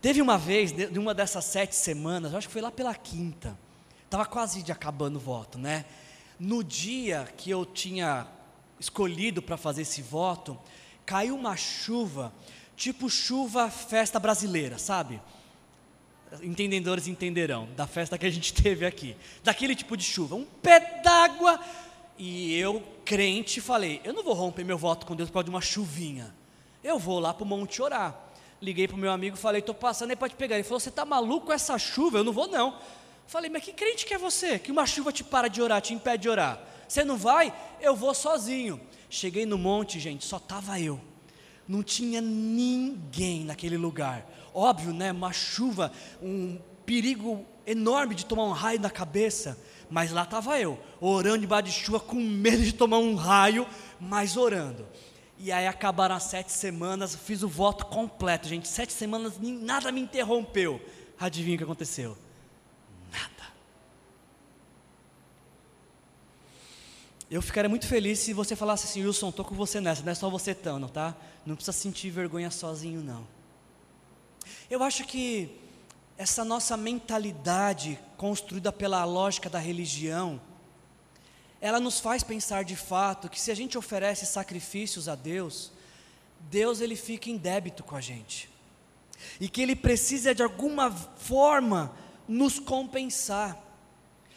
[0.00, 3.58] Teve uma vez, de uma dessas sete semanas, acho que foi lá pela quinta,
[4.06, 5.84] estava quase de acabando o voto, né?
[6.38, 8.26] No dia que eu tinha
[8.80, 10.58] escolhido para fazer esse voto,
[11.04, 12.32] caiu uma chuva,
[12.76, 15.20] tipo chuva festa brasileira, sabe?
[16.42, 21.00] entendedores entenderão, da festa que a gente teve aqui, daquele tipo de chuva, um pé
[21.02, 21.60] d'água,
[22.18, 25.50] e eu, crente, falei: eu não vou romper meu voto com Deus por causa de
[25.50, 26.34] uma chuvinha,
[26.82, 28.22] eu vou lá para o monte orar.
[28.60, 30.56] Liguei para o meu amigo, falei: estou passando aí para te pegar.
[30.56, 32.18] Ele falou: você está maluco com essa chuva?
[32.18, 32.78] Eu não vou, não.
[33.26, 34.58] Falei: mas que crente que é você?
[34.58, 36.60] Que uma chuva te para de orar, te impede de orar.
[36.88, 37.52] Você não vai?
[37.80, 38.80] Eu vou sozinho.
[39.10, 41.00] Cheguei no monte, gente, só estava eu.
[41.66, 44.24] Não tinha ninguém naquele lugar.
[44.54, 45.10] Óbvio, né?
[45.10, 49.58] Uma chuva, um perigo enorme de tomar um raio na cabeça.
[49.90, 53.66] Mas lá estava eu, orando debaixo de chuva, com medo de tomar um raio,
[54.00, 54.86] mas orando.
[55.38, 58.66] E aí acabaram as sete semanas, fiz o voto completo, gente.
[58.66, 60.80] Sete semanas, nada me interrompeu.
[61.18, 62.16] Adivinha o que aconteceu?
[67.28, 70.14] Eu ficaria muito feliz se você falasse assim, Wilson, estou com você nessa, não é
[70.14, 71.16] só você tão, tá?
[71.44, 73.26] Não precisa sentir vergonha sozinho, não.
[74.70, 75.50] Eu acho que
[76.16, 80.40] essa nossa mentalidade construída pela lógica da religião,
[81.60, 85.72] ela nos faz pensar de fato que se a gente oferece sacrifícios a Deus,
[86.48, 88.48] Deus ele fica em débito com a gente.
[89.40, 91.92] E que ele precisa de alguma forma
[92.28, 93.60] nos compensar.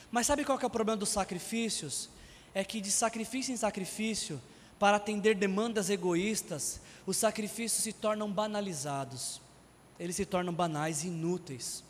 [0.10, 2.10] Mas sabe qual é o problema dos sacrifícios?
[2.54, 4.42] É que de sacrifício em sacrifício,
[4.78, 9.42] para atender demandas egoístas, os sacrifícios se tornam banalizados
[10.00, 11.84] eles se tornam banais e inúteis.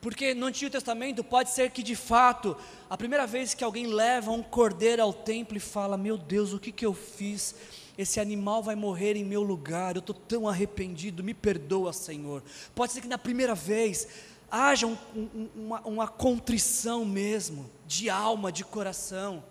[0.00, 2.56] Porque no Antigo Testamento pode ser que de fato,
[2.88, 6.60] a primeira vez que alguém leva um cordeiro ao templo e fala: Meu Deus, o
[6.60, 7.54] que, que eu fiz?
[7.98, 12.42] Esse animal vai morrer em meu lugar, eu estou tão arrependido, me perdoa, Senhor.
[12.74, 14.06] Pode ser que na primeira vez
[14.50, 19.42] haja um, um, uma, uma contrição mesmo, de alma, de coração.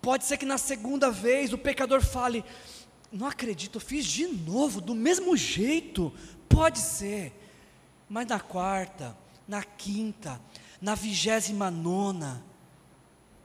[0.00, 2.44] Pode ser que na segunda vez o pecador fale:
[3.12, 6.12] Não acredito, fiz de novo, do mesmo jeito,
[6.48, 7.32] Pode ser,
[8.08, 10.40] mas na quarta, na quinta,
[10.80, 12.42] na vigésima nona,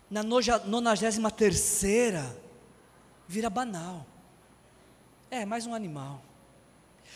[0.10, 2.36] na nonagésima terceira,
[3.28, 4.06] vira banal.
[5.30, 6.24] É, mais um animal.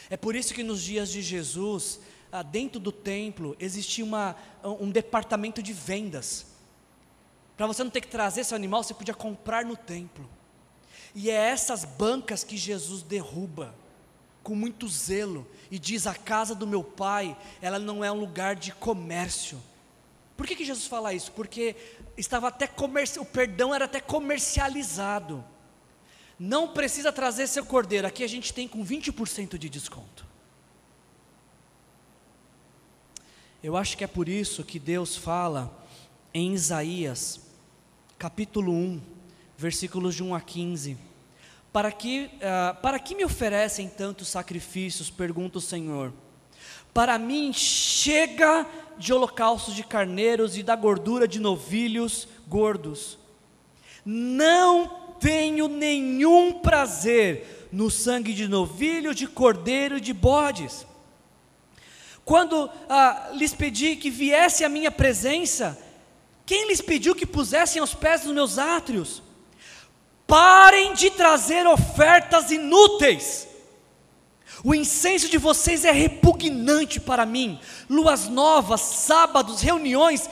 [0.09, 1.99] É por isso que nos dias de Jesus,
[2.31, 6.45] ah, dentro do templo, existia uma, um departamento de vendas.
[7.57, 10.29] Para você não ter que trazer seu animal, você podia comprar no templo.
[11.15, 13.73] E é essas bancas que Jesus derruba
[14.43, 18.55] com muito zelo e diz: A casa do meu pai, ela não é um lugar
[18.55, 19.59] de comércio.
[20.37, 21.31] Por que, que Jesus fala isso?
[21.31, 21.75] Porque
[22.15, 23.19] estava até comerci...
[23.19, 25.43] o perdão era até comercializado.
[26.39, 30.27] Não precisa trazer seu cordeiro, aqui a gente tem com 20% de desconto.
[33.63, 35.75] Eu acho que é por isso que Deus fala
[36.31, 37.46] em Isaías,
[38.17, 39.01] capítulo 1,
[39.57, 41.07] versículos de 1 a 15
[41.77, 45.11] para que, uh, para que me oferecem tantos sacrifícios?
[45.11, 46.11] Pergunta o Senhor.
[46.91, 48.65] Para mim chega
[48.97, 53.19] de holocaustos de carneiros e da gordura de novilhos gordos.
[54.03, 54.87] Não
[55.19, 60.83] tenho nenhum prazer no sangue de novilho, de cordeiro e de bodes.
[62.25, 65.77] Quando ah, lhes pedi que viesse à minha presença,
[66.47, 69.21] quem lhes pediu que pusessem aos pés dos meus átrios?
[70.25, 73.49] Parem de trazer ofertas inúteis.
[74.63, 77.59] O incenso de vocês é repugnante para mim.
[77.89, 80.29] Luas novas, sábados, reuniões.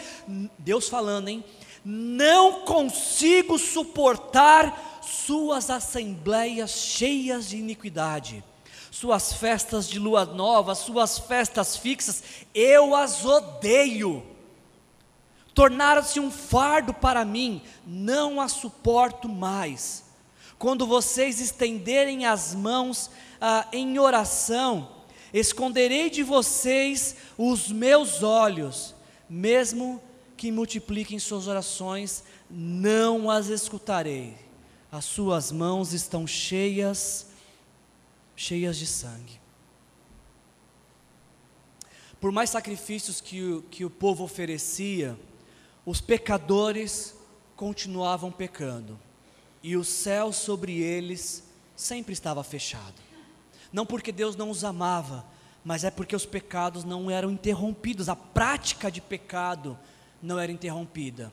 [0.58, 1.44] Deus falando, hein?
[1.84, 8.42] Não consigo suportar suas assembleias cheias de iniquidade.
[8.90, 12.24] Suas festas de lua nova, suas festas fixas,
[12.54, 14.35] eu as odeio
[15.56, 20.04] tornaram-se um fardo para mim, não a suporto mais.
[20.60, 24.92] Quando vocês estenderem as mãos ah, em oração,
[25.34, 28.94] esconderei de vocês os meus olhos,
[29.30, 30.04] mesmo
[30.36, 34.36] que multipliquem suas orações, não as escutarei.
[34.92, 37.28] As suas mãos estão cheias,
[38.36, 39.40] cheias de sangue.
[42.20, 45.18] Por mais sacrifícios que que o povo oferecia,
[45.86, 47.16] os pecadores
[47.56, 49.00] continuavam pecando,
[49.62, 51.44] e o céu sobre eles
[51.76, 52.96] sempre estava fechado.
[53.72, 55.26] Não porque Deus não os amava,
[55.64, 59.78] mas é porque os pecados não eram interrompidos, a prática de pecado
[60.22, 61.32] não era interrompida.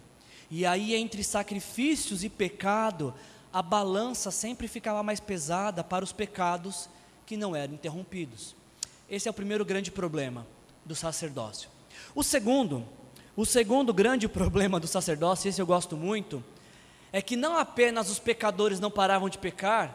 [0.51, 3.14] E aí, entre sacrifícios e pecado,
[3.53, 6.89] a balança sempre ficava mais pesada para os pecados
[7.26, 8.55] que não eram interrompidos.
[9.09, 10.47] Esse é o primeiro grande problema
[10.85, 11.70] do sacerdócio.
[12.14, 12.87] O segundo
[13.37, 16.45] o segundo grande problema do sacerdócio, esse eu gosto muito,
[17.12, 19.95] é que não apenas os pecadores não paravam de pecar,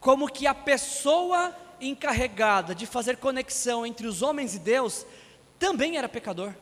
[0.00, 5.06] como que a pessoa encarregada de fazer conexão entre os homens e Deus
[5.58, 6.54] também era pecador.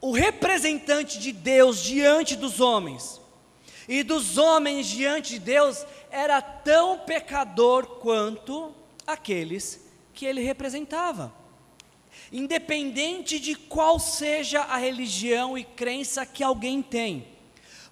[0.00, 3.20] O representante de Deus diante dos homens
[3.88, 8.74] e dos homens diante de Deus era tão pecador quanto
[9.06, 9.80] aqueles
[10.14, 11.39] que ele representava.
[12.32, 17.26] Independente de qual seja a religião e crença que alguém tem,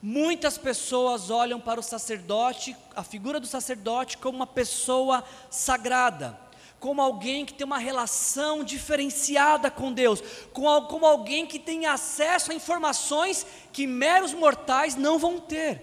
[0.03, 6.49] muitas pessoas olham para o sacerdote, a figura do sacerdote, como uma pessoa sagrada
[6.81, 12.55] como alguém que tem uma relação diferenciada com Deus, como alguém que tem acesso a
[12.55, 15.83] informações que meros mortais não vão ter.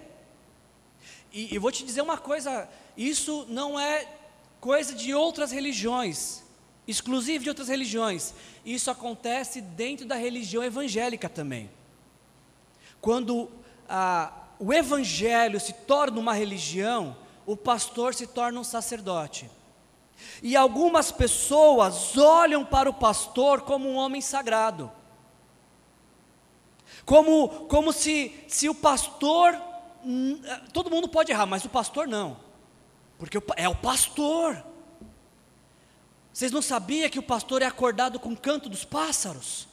[1.33, 4.07] E eu vou te dizer uma coisa: isso não é
[4.61, 6.44] coisa de outras religiões,
[6.87, 8.33] exclusivo de outras religiões.
[8.65, 11.69] Isso acontece dentro da religião evangélica também.
[13.01, 13.49] Quando
[13.89, 17.15] ah, o evangelho se torna uma religião,
[17.45, 19.49] o pastor se torna um sacerdote.
[20.41, 24.91] E algumas pessoas olham para o pastor como um homem sagrado.
[27.05, 29.55] Como, como se, se o pastor.
[30.03, 30.39] Hum,
[30.71, 32.37] todo mundo pode errar, mas o pastor não.
[33.17, 34.63] Porque é o pastor.
[36.35, 39.69] Vocês não sabiam que o pastor é acordado com o canto dos pássaros?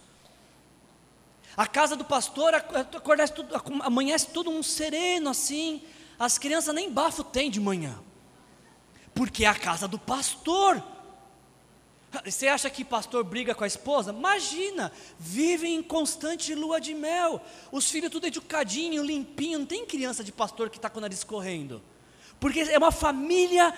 [1.57, 3.29] A casa do pastor acorda,
[3.81, 5.83] amanhece todo um sereno assim.
[6.17, 8.01] As crianças nem bafo tem de manhã
[9.13, 10.81] porque é a casa do pastor.
[12.25, 14.13] Você acha que pastor briga com a esposa?
[14.13, 17.43] Imagina, vivem em constante lua de mel.
[17.73, 19.59] Os filhos tudo educadinho, limpinho.
[19.59, 21.83] Não tem criança de pastor que está com o nariz correndo.
[22.39, 23.77] Porque é uma família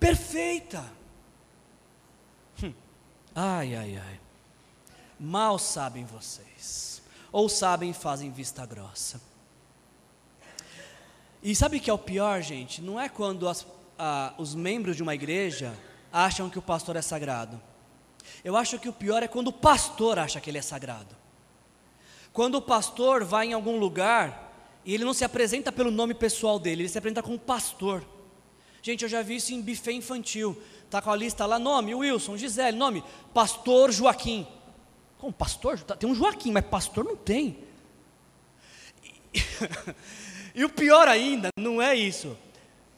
[0.00, 0.96] perfeita.
[3.38, 4.20] Ai, ai, ai.
[5.20, 7.02] Mal sabem vocês.
[7.30, 9.20] Ou sabem e fazem vista grossa.
[11.42, 12.80] E sabe o que é o pior, gente?
[12.80, 13.66] Não é quando as,
[14.38, 15.76] os membros de uma igreja
[16.10, 17.60] acham que o pastor é sagrado.
[18.42, 21.14] Eu acho que o pior é quando o pastor acha que ele é sagrado.
[22.32, 26.58] Quando o pastor vai em algum lugar e ele não se apresenta pelo nome pessoal
[26.58, 28.02] dele, ele se apresenta como pastor.
[28.80, 30.56] Gente, eu já vi isso em buffet infantil.
[30.96, 34.46] Tá com a lista lá, nome Wilson, Gisele, nome Pastor Joaquim.
[35.18, 35.78] Como pastor?
[35.78, 37.58] Tem um Joaquim, mas pastor não tem.
[40.54, 42.34] E o pior ainda, não é isso.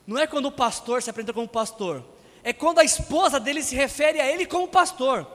[0.06, 2.04] Não é quando o pastor se apresenta como pastor,
[2.44, 5.26] é quando a esposa dele se refere a ele como pastor.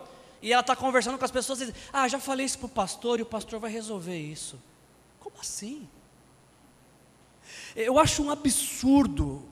[0.42, 2.70] E ela está conversando com as pessoas e diz: Ah, já falei isso para o
[2.70, 4.58] pastor e o pastor vai resolver isso.
[5.20, 5.86] Como assim?
[7.76, 9.52] Eu acho um absurdo.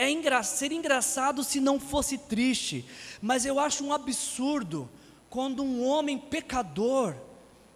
[0.00, 2.84] É engra ser engraçado se não fosse triste,
[3.20, 4.88] mas eu acho um absurdo
[5.28, 7.16] quando um homem pecador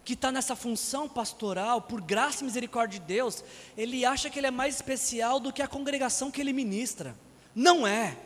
[0.05, 3.43] que está nessa função pastoral, por graça e misericórdia de Deus,
[3.77, 7.13] ele acha que ele é mais especial do que a congregação que ele ministra.
[7.53, 8.17] Não é,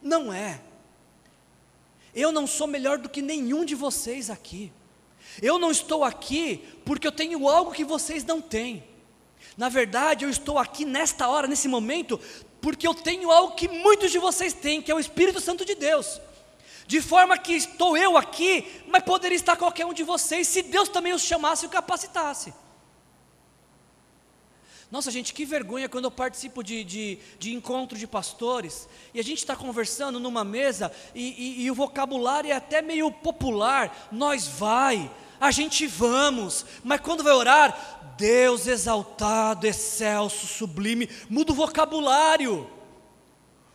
[0.00, 0.62] não é.
[2.14, 4.72] Eu não sou melhor do que nenhum de vocês aqui.
[5.42, 8.82] Eu não estou aqui porque eu tenho algo que vocês não têm.
[9.54, 12.18] Na verdade, eu estou aqui nesta hora, nesse momento,
[12.64, 15.74] porque eu tenho algo que muitos de vocês têm, que é o Espírito Santo de
[15.74, 16.18] Deus.
[16.86, 20.88] De forma que estou eu aqui, mas poderia estar qualquer um de vocês, se Deus
[20.88, 22.54] também os chamasse e o capacitasse.
[24.90, 29.22] Nossa, gente, que vergonha quando eu participo de, de, de encontro de pastores e a
[29.22, 34.08] gente está conversando numa mesa e, e, e o vocabulário é até meio popular.
[34.10, 35.10] Nós vai,
[35.40, 42.70] a gente vamos, mas quando vai orar, Deus exaltado, excelso, sublime, muda o vocabulário,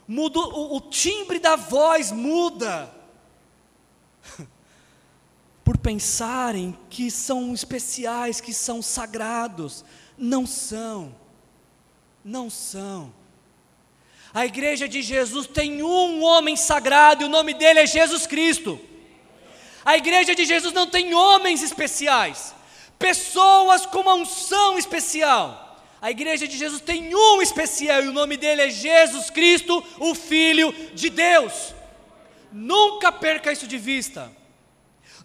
[0.08, 2.94] muda o, o timbre da voz, muda
[5.64, 9.86] por pensarem que são especiais, que são sagrados.
[10.18, 11.16] Não são.
[12.24, 13.14] Não são.
[14.34, 18.80] A igreja de Jesus tem um homem sagrado e o nome dele é Jesus Cristo.
[19.86, 22.54] A igreja de Jesus não tem homens especiais,
[22.98, 25.68] pessoas com uma unção especial.
[26.02, 30.16] A igreja de Jesus tem um especial e o nome dele é Jesus Cristo, o
[30.16, 31.74] Filho de Deus.
[32.52, 34.32] Nunca perca isso de vista.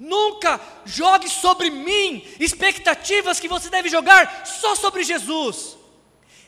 [0.01, 5.77] Nunca jogue sobre mim expectativas que você deve jogar só sobre Jesus.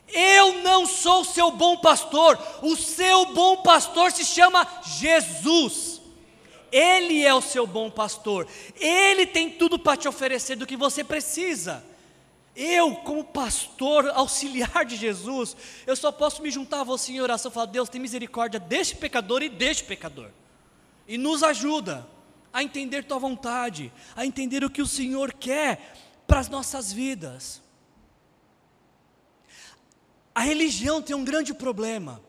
[0.09, 4.67] Eu não sou seu bom pastor, o seu bom pastor se chama
[4.99, 5.86] Jesus.
[6.71, 8.47] Ele é o seu bom pastor,
[8.79, 11.83] ele tem tudo para te oferecer do que você precisa.
[12.55, 15.55] Eu, como pastor auxiliar de Jesus,
[15.85, 18.95] eu só posso me juntar a você em oração e falar: Deus, tem misericórdia deste
[18.95, 20.29] pecador e deste pecador,
[21.07, 22.07] e nos ajuda
[22.51, 25.93] a entender tua vontade, a entender o que o Senhor quer
[26.25, 27.61] para as nossas vidas.
[30.33, 32.21] A religião tem um grande problema,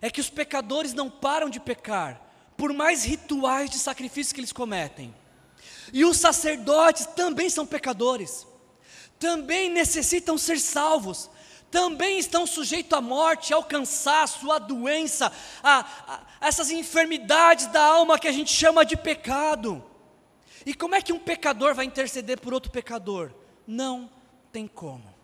[0.00, 2.20] é que os pecadores não param de pecar,
[2.60, 5.14] por mais rituais de sacrifício que eles cometem.
[5.94, 8.46] E os sacerdotes também são pecadores,
[9.18, 11.30] também necessitam ser salvos,
[11.70, 15.32] também estão sujeitos à morte, ao cansaço, à doença,
[15.62, 19.82] a, a, a essas enfermidades da alma que a gente chama de pecado.
[20.66, 23.32] E como é que um pecador vai interceder por outro pecador?
[23.66, 24.10] Não
[24.52, 25.14] tem como.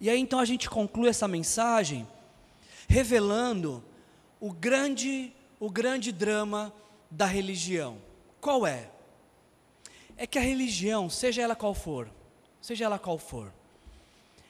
[0.00, 2.08] E aí então a gente conclui essa mensagem
[2.88, 3.84] revelando
[4.40, 5.30] o grande
[5.62, 6.74] o grande drama
[7.08, 7.96] da religião.
[8.40, 8.90] Qual é?
[10.16, 12.10] É que a religião, seja ela qual for,
[12.60, 13.52] seja ela qual for,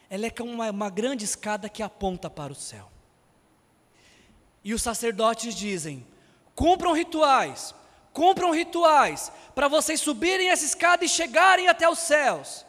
[0.08, 2.90] ela é como uma, uma grande escada que aponta para o céu.
[4.64, 6.06] E os sacerdotes dizem:
[6.54, 7.74] cumpram rituais,
[8.14, 12.64] cumpram rituais, para vocês subirem essa escada e chegarem até os céus.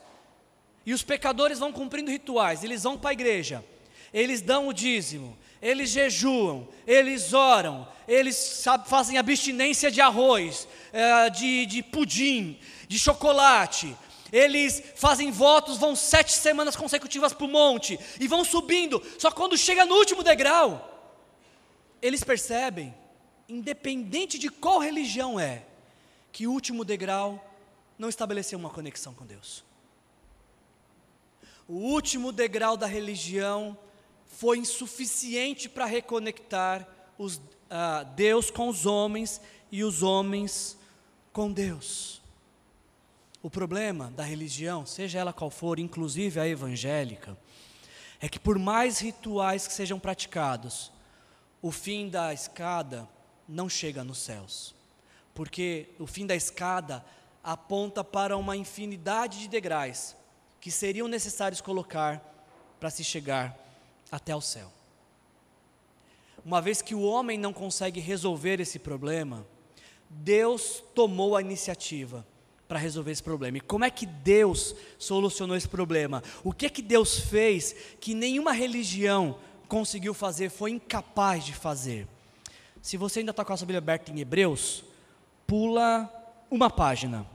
[0.85, 3.63] E os pecadores vão cumprindo rituais, eles vão para a igreja,
[4.13, 11.29] eles dão o dízimo, eles jejuam, eles oram, eles sabe, fazem abstinência de arroz, é,
[11.29, 13.95] de, de pudim, de chocolate,
[14.29, 19.01] eles fazem votos, vão sete semanas consecutivas para o monte e vão subindo.
[19.17, 20.89] Só quando chega no último degrau,
[22.01, 22.93] eles percebem,
[23.47, 25.63] independente de qual religião é,
[26.31, 27.41] que o último degrau
[27.97, 29.63] não estabeleceu uma conexão com Deus.
[31.69, 33.77] O último degrau da religião
[34.25, 40.77] foi insuficiente para reconectar os, uh, Deus com os homens e os homens
[41.31, 42.21] com Deus.
[43.41, 47.37] O problema da religião, seja ela qual for, inclusive a evangélica,
[48.21, 50.91] é que por mais rituais que sejam praticados,
[51.61, 53.07] o fim da escada
[53.47, 54.73] não chega nos céus.
[55.33, 57.03] Porque o fim da escada
[57.43, 60.15] aponta para uma infinidade de degraus
[60.61, 62.21] que seriam necessários colocar
[62.79, 63.62] para se chegar
[64.13, 64.71] até o céu.
[66.45, 69.43] Uma vez que o homem não consegue resolver esse problema,
[70.07, 72.23] Deus tomou a iniciativa
[72.67, 73.57] para resolver esse problema.
[73.57, 76.21] E como é que Deus solucionou esse problema?
[76.43, 82.07] O que é que Deus fez que nenhuma religião conseguiu fazer, foi incapaz de fazer?
[82.83, 84.83] Se você ainda está com a sua Bíblia aberta em Hebreus,
[85.47, 86.07] pula
[86.51, 87.25] uma página.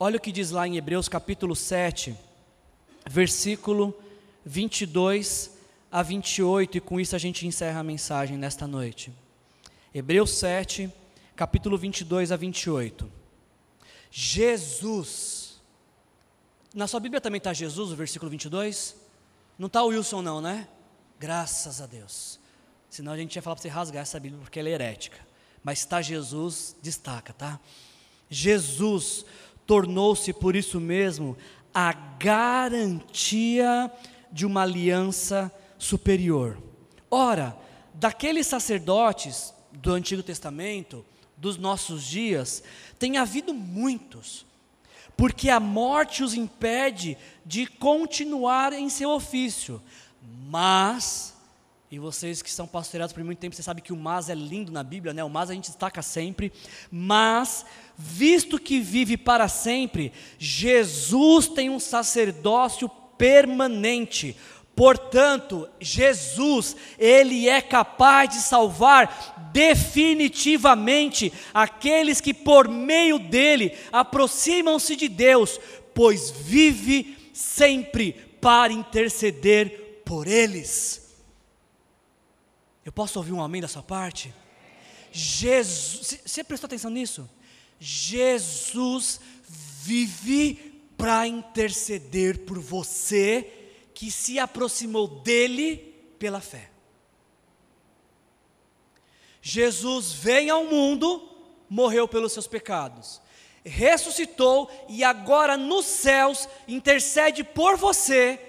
[0.00, 2.16] Olha o que diz lá em Hebreus capítulo 7,
[3.10, 3.94] versículo
[4.42, 5.60] 22
[5.92, 9.12] a 28, e com isso a gente encerra a mensagem nesta noite.
[9.94, 10.90] Hebreus 7,
[11.36, 13.12] capítulo 22 a 28.
[14.10, 15.60] Jesus.
[16.74, 18.96] Na sua Bíblia também está Jesus, o versículo 22?
[19.58, 20.66] Não está o Wilson, não, né?
[21.20, 22.40] Graças a Deus.
[22.88, 25.18] Senão a gente ia falar para você rasgar essa Bíblia porque ela é herética.
[25.62, 27.60] Mas está Jesus, destaca, tá?
[28.30, 29.26] Jesus
[29.66, 31.36] tornou-se por isso mesmo
[31.74, 33.92] a garantia
[34.32, 35.52] de uma aliança
[35.82, 36.62] superior.
[37.10, 37.56] Ora,
[37.92, 41.04] daqueles sacerdotes do Antigo Testamento,
[41.36, 42.62] dos nossos dias,
[43.00, 44.46] tem havido muitos,
[45.16, 49.82] porque a morte os impede de continuar em seu ofício.
[50.48, 51.34] Mas,
[51.90, 54.70] e vocês que são pastoreados por muito tempo, você sabe que o mas é lindo
[54.70, 55.24] na Bíblia, né?
[55.24, 56.52] O mas a gente destaca sempre.
[56.92, 57.66] Mas,
[57.98, 64.36] visto que vive para sempre, Jesus tem um sacerdócio permanente
[64.74, 75.08] Portanto, Jesus, ele é capaz de salvar definitivamente aqueles que por meio dele aproximam-se de
[75.08, 75.60] Deus,
[75.94, 81.02] pois vive sempre para interceder por eles.
[82.84, 84.34] Eu posso ouvir um amém da sua parte?
[85.12, 87.28] Jesus, você prestou atenção nisso?
[87.78, 93.61] Jesus vive para interceder por você
[93.94, 95.76] que se aproximou dele
[96.18, 96.70] pela fé.
[99.40, 101.28] Jesus veio ao mundo,
[101.68, 103.20] morreu pelos seus pecados,
[103.64, 108.40] ressuscitou e agora nos céus intercede por você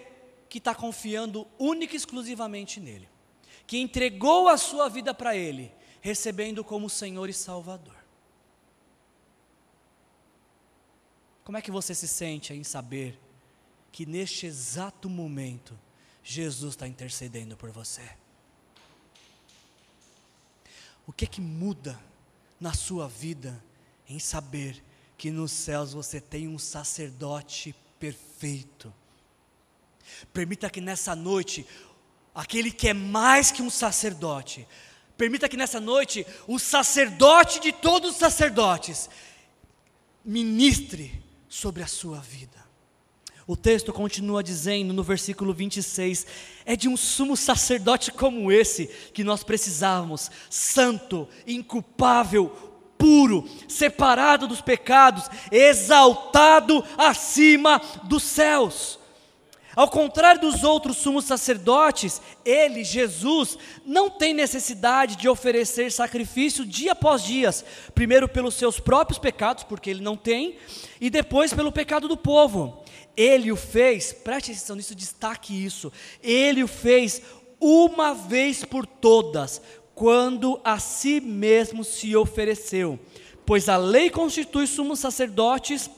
[0.47, 3.09] que está confiando única e exclusivamente nele,
[3.65, 7.95] que entregou a sua vida para ele, recebendo como Senhor e Salvador.
[11.43, 13.19] Como é que você se sente em saber
[13.93, 15.79] que neste exato momento
[16.23, 18.01] Jesus está intercedendo por você.
[21.05, 22.01] O que é que muda
[22.59, 23.63] na sua vida
[24.09, 24.83] em saber
[25.15, 28.91] que nos céus você tem um sacerdote perfeito?
[30.33, 31.63] Permita que nessa noite,
[32.33, 34.67] aquele que é mais que um sacerdote,
[35.15, 39.07] permita que nessa noite o sacerdote de todos os sacerdotes
[40.25, 42.72] ministre sobre a sua vida
[43.45, 46.25] O texto continua dizendo no versículo 26:
[46.65, 52.49] é de um sumo sacerdote como esse que nós precisávamos, santo, inculpável,
[52.97, 58.99] puro, separado dos pecados, exaltado acima dos céus.
[59.75, 66.91] Ao contrário dos outros sumos sacerdotes, ele, Jesus, não tem necessidade de oferecer sacrifício dia
[66.91, 67.49] após dia,
[67.95, 70.57] primeiro pelos seus próprios pecados, porque ele não tem,
[71.01, 72.82] e depois pelo pecado do povo.
[73.15, 75.91] Ele o fez, preste atenção nisso, destaque isso.
[76.21, 77.21] Ele o fez
[77.59, 79.61] uma vez por todas,
[79.95, 82.99] quando a si mesmo se ofereceu.
[83.45, 85.89] Pois a lei constitui sumos sacerdotes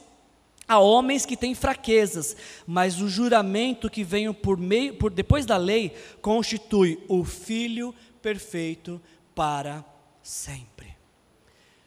[0.68, 2.36] a homens que têm fraquezas,
[2.66, 9.00] mas o juramento que vem por meio, por depois da lei constitui o filho perfeito
[9.36, 9.86] para
[10.24, 10.96] sempre.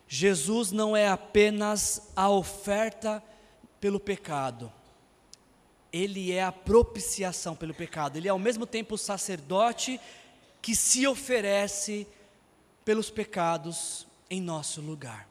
[0.07, 3.23] Jesus não é apenas a oferta
[3.81, 4.73] pelo pecado,
[5.99, 8.17] ele é a propiciação pelo pecado.
[8.17, 10.01] Ele é ao mesmo tempo o sacerdote
[10.63, 12.07] que se oferece
[12.85, 15.29] pelos pecados em nosso lugar.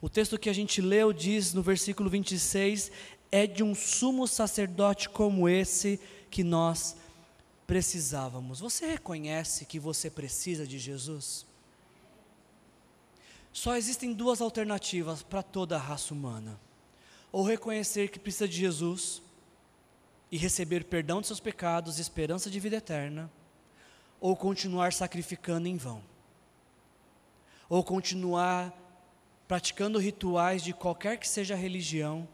[0.00, 2.90] O texto que a gente leu diz no versículo 26:
[3.30, 6.00] é de um sumo sacerdote como esse
[6.30, 6.96] que nós
[7.66, 8.60] precisávamos.
[8.60, 11.46] Você reconhece que você precisa de Jesus?
[13.52, 16.58] Só existem duas alternativas para toda a raça humana
[17.32, 19.22] ou reconhecer que precisa de Jesus
[20.30, 23.30] e receber perdão de seus pecados, esperança de vida eterna,
[24.20, 26.02] ou continuar sacrificando em vão,
[27.68, 28.72] ou continuar
[29.48, 32.28] praticando rituais de qualquer que seja a religião,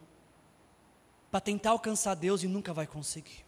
[1.31, 3.45] para tentar alcançar Deus e nunca vai conseguir.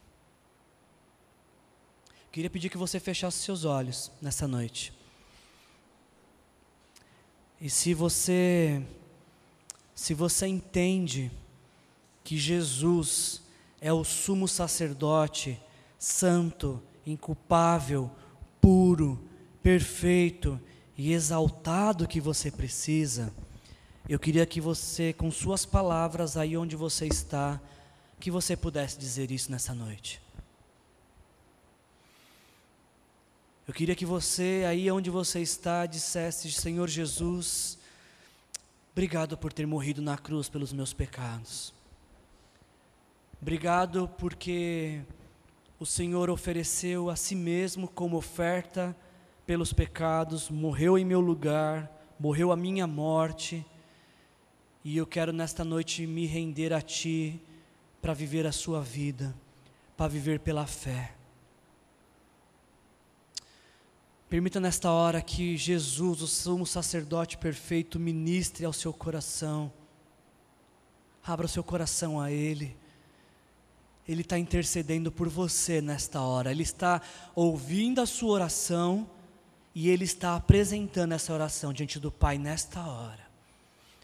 [2.30, 4.92] Queria pedir que você fechasse seus olhos nessa noite.
[7.60, 8.82] E se você
[9.98, 11.28] se você entende
[12.22, 13.42] que Jesus
[13.80, 15.60] é o sumo sacerdote,
[15.98, 18.08] santo, inculpável,
[18.60, 19.20] puro,
[19.60, 20.58] perfeito
[20.96, 23.34] e exaltado que você precisa,
[24.08, 27.60] eu queria que você, com suas palavras aí onde você está,
[28.20, 30.22] que você pudesse dizer isso nessa noite.
[33.66, 37.77] Eu queria que você, aí onde você está, dissesse: Senhor Jesus,
[38.98, 41.72] Obrigado por ter morrido na cruz pelos meus pecados.
[43.40, 45.02] Obrigado porque
[45.78, 48.96] o Senhor ofereceu a si mesmo como oferta
[49.46, 51.88] pelos pecados, morreu em meu lugar,
[52.18, 53.64] morreu a minha morte.
[54.82, 57.40] E eu quero nesta noite me render a Ti
[58.02, 59.32] para viver a Sua vida,
[59.96, 61.14] para viver pela fé.
[64.28, 69.72] Permita nesta hora que Jesus, o sumo sacerdote perfeito, ministre ao seu coração.
[71.24, 72.76] Abra o seu coração a Ele.
[74.06, 76.50] Ele está intercedendo por você nesta hora.
[76.50, 77.00] Ele está
[77.34, 79.08] ouvindo a sua oração
[79.74, 83.26] e Ele está apresentando essa oração diante do Pai nesta hora.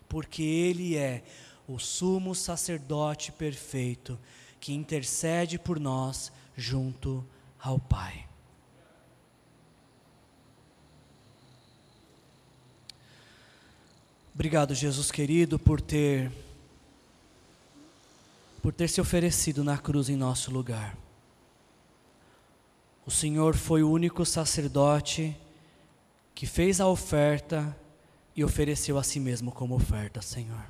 [0.08, 1.22] Porque Ele é
[1.68, 4.18] o sumo sacerdote perfeito
[4.58, 7.22] que intercede por nós junto
[7.58, 8.26] ao Pai.
[14.34, 16.32] Obrigado, Jesus querido, por ter
[18.60, 20.98] por ter se oferecido na cruz em nosso lugar.
[23.06, 25.36] O Senhor foi o único sacerdote
[26.34, 27.76] que fez a oferta
[28.34, 30.66] e ofereceu a si mesmo como oferta, Senhor.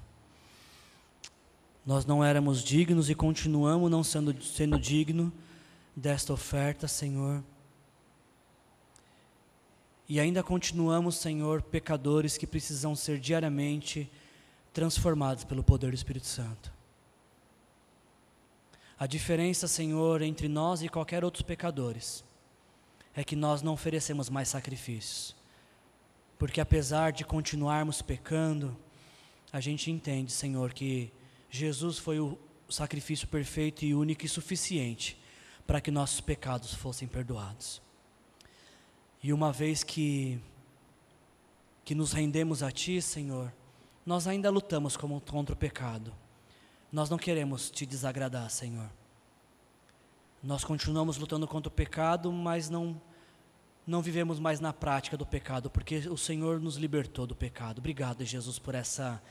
[1.87, 5.33] Nós não éramos dignos e continuamos não sendo, sendo dignos
[5.97, 7.43] desta oferta, Senhor.
[10.09, 14.11] E ainda continuamos, Senhor, pecadores que precisam ser diariamente
[14.73, 16.73] transformados pelo poder do Espírito Santo.
[18.99, 22.25] A diferença, Senhor, entre nós e qualquer outros pecadores
[23.15, 25.35] é que nós não oferecemos mais sacrifícios.
[26.39, 28.77] Porque apesar de continuarmos pecando,
[29.53, 31.13] a gente entende, Senhor, que
[31.49, 32.39] Jesus foi o
[32.69, 35.17] sacrifício perfeito e único e suficiente
[35.67, 37.81] para que nossos pecados fossem perdoados.
[39.25, 40.39] E uma vez que
[41.83, 43.51] que nos rendemos a Ti, Senhor,
[44.05, 46.13] nós ainda lutamos contra o pecado.
[46.93, 48.91] Nós não queremos Te desagradar, Senhor.
[50.43, 53.01] Nós continuamos lutando contra o pecado, mas não
[53.87, 57.79] não vivemos mais na prática do pecado, porque o Senhor nos libertou do pecado.
[57.79, 59.23] Obrigado, Jesus, por essa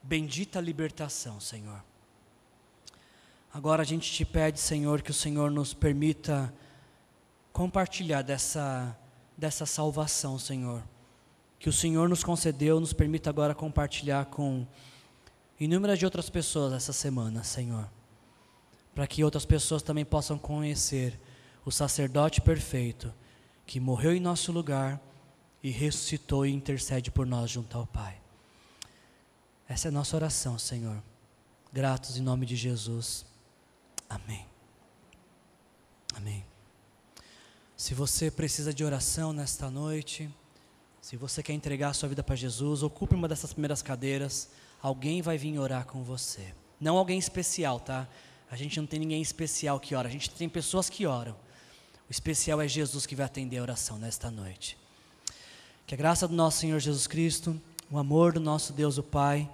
[0.00, 1.82] bendita libertação, Senhor.
[3.52, 6.54] Agora a gente te pede, Senhor, que o Senhor nos permita
[7.52, 8.96] compartilhar dessa
[9.36, 10.82] dessa salvação, Senhor.
[11.58, 14.66] Que o Senhor nos concedeu, nos permita agora compartilhar com
[15.58, 17.88] inúmeras de outras pessoas essa semana, Senhor.
[18.94, 21.18] para que outras pessoas também possam conhecer
[21.64, 23.12] o sacerdote perfeito
[23.66, 25.00] que morreu em nosso lugar
[25.62, 28.20] e ressuscitou e intercede por nós junto ao Pai.
[29.68, 31.02] Essa é a nossa oração, Senhor.
[31.72, 33.24] Gratos em nome de Jesus.
[34.10, 34.46] Amém.
[36.14, 36.51] Amém.
[37.82, 40.30] Se você precisa de oração nesta noite,
[41.00, 44.50] se você quer entregar a sua vida para Jesus, ocupe uma dessas primeiras cadeiras.
[44.80, 46.54] Alguém vai vir orar com você.
[46.80, 48.06] Não alguém especial, tá?
[48.48, 51.32] A gente não tem ninguém especial que ora, a gente tem pessoas que oram.
[51.32, 54.78] O especial é Jesus que vai atender a oração nesta noite.
[55.84, 57.60] Que a graça do nosso Senhor Jesus Cristo,
[57.90, 59.50] o amor do nosso Deus o Pai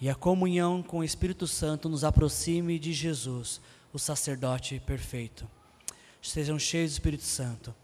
[0.00, 3.60] e a comunhão com o Espírito Santo nos aproxime de Jesus,
[3.92, 5.46] o sacerdote perfeito.
[6.22, 7.74] Sejam cheios do Espírito Santo.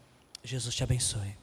[0.43, 1.35] Jesus te abençoe.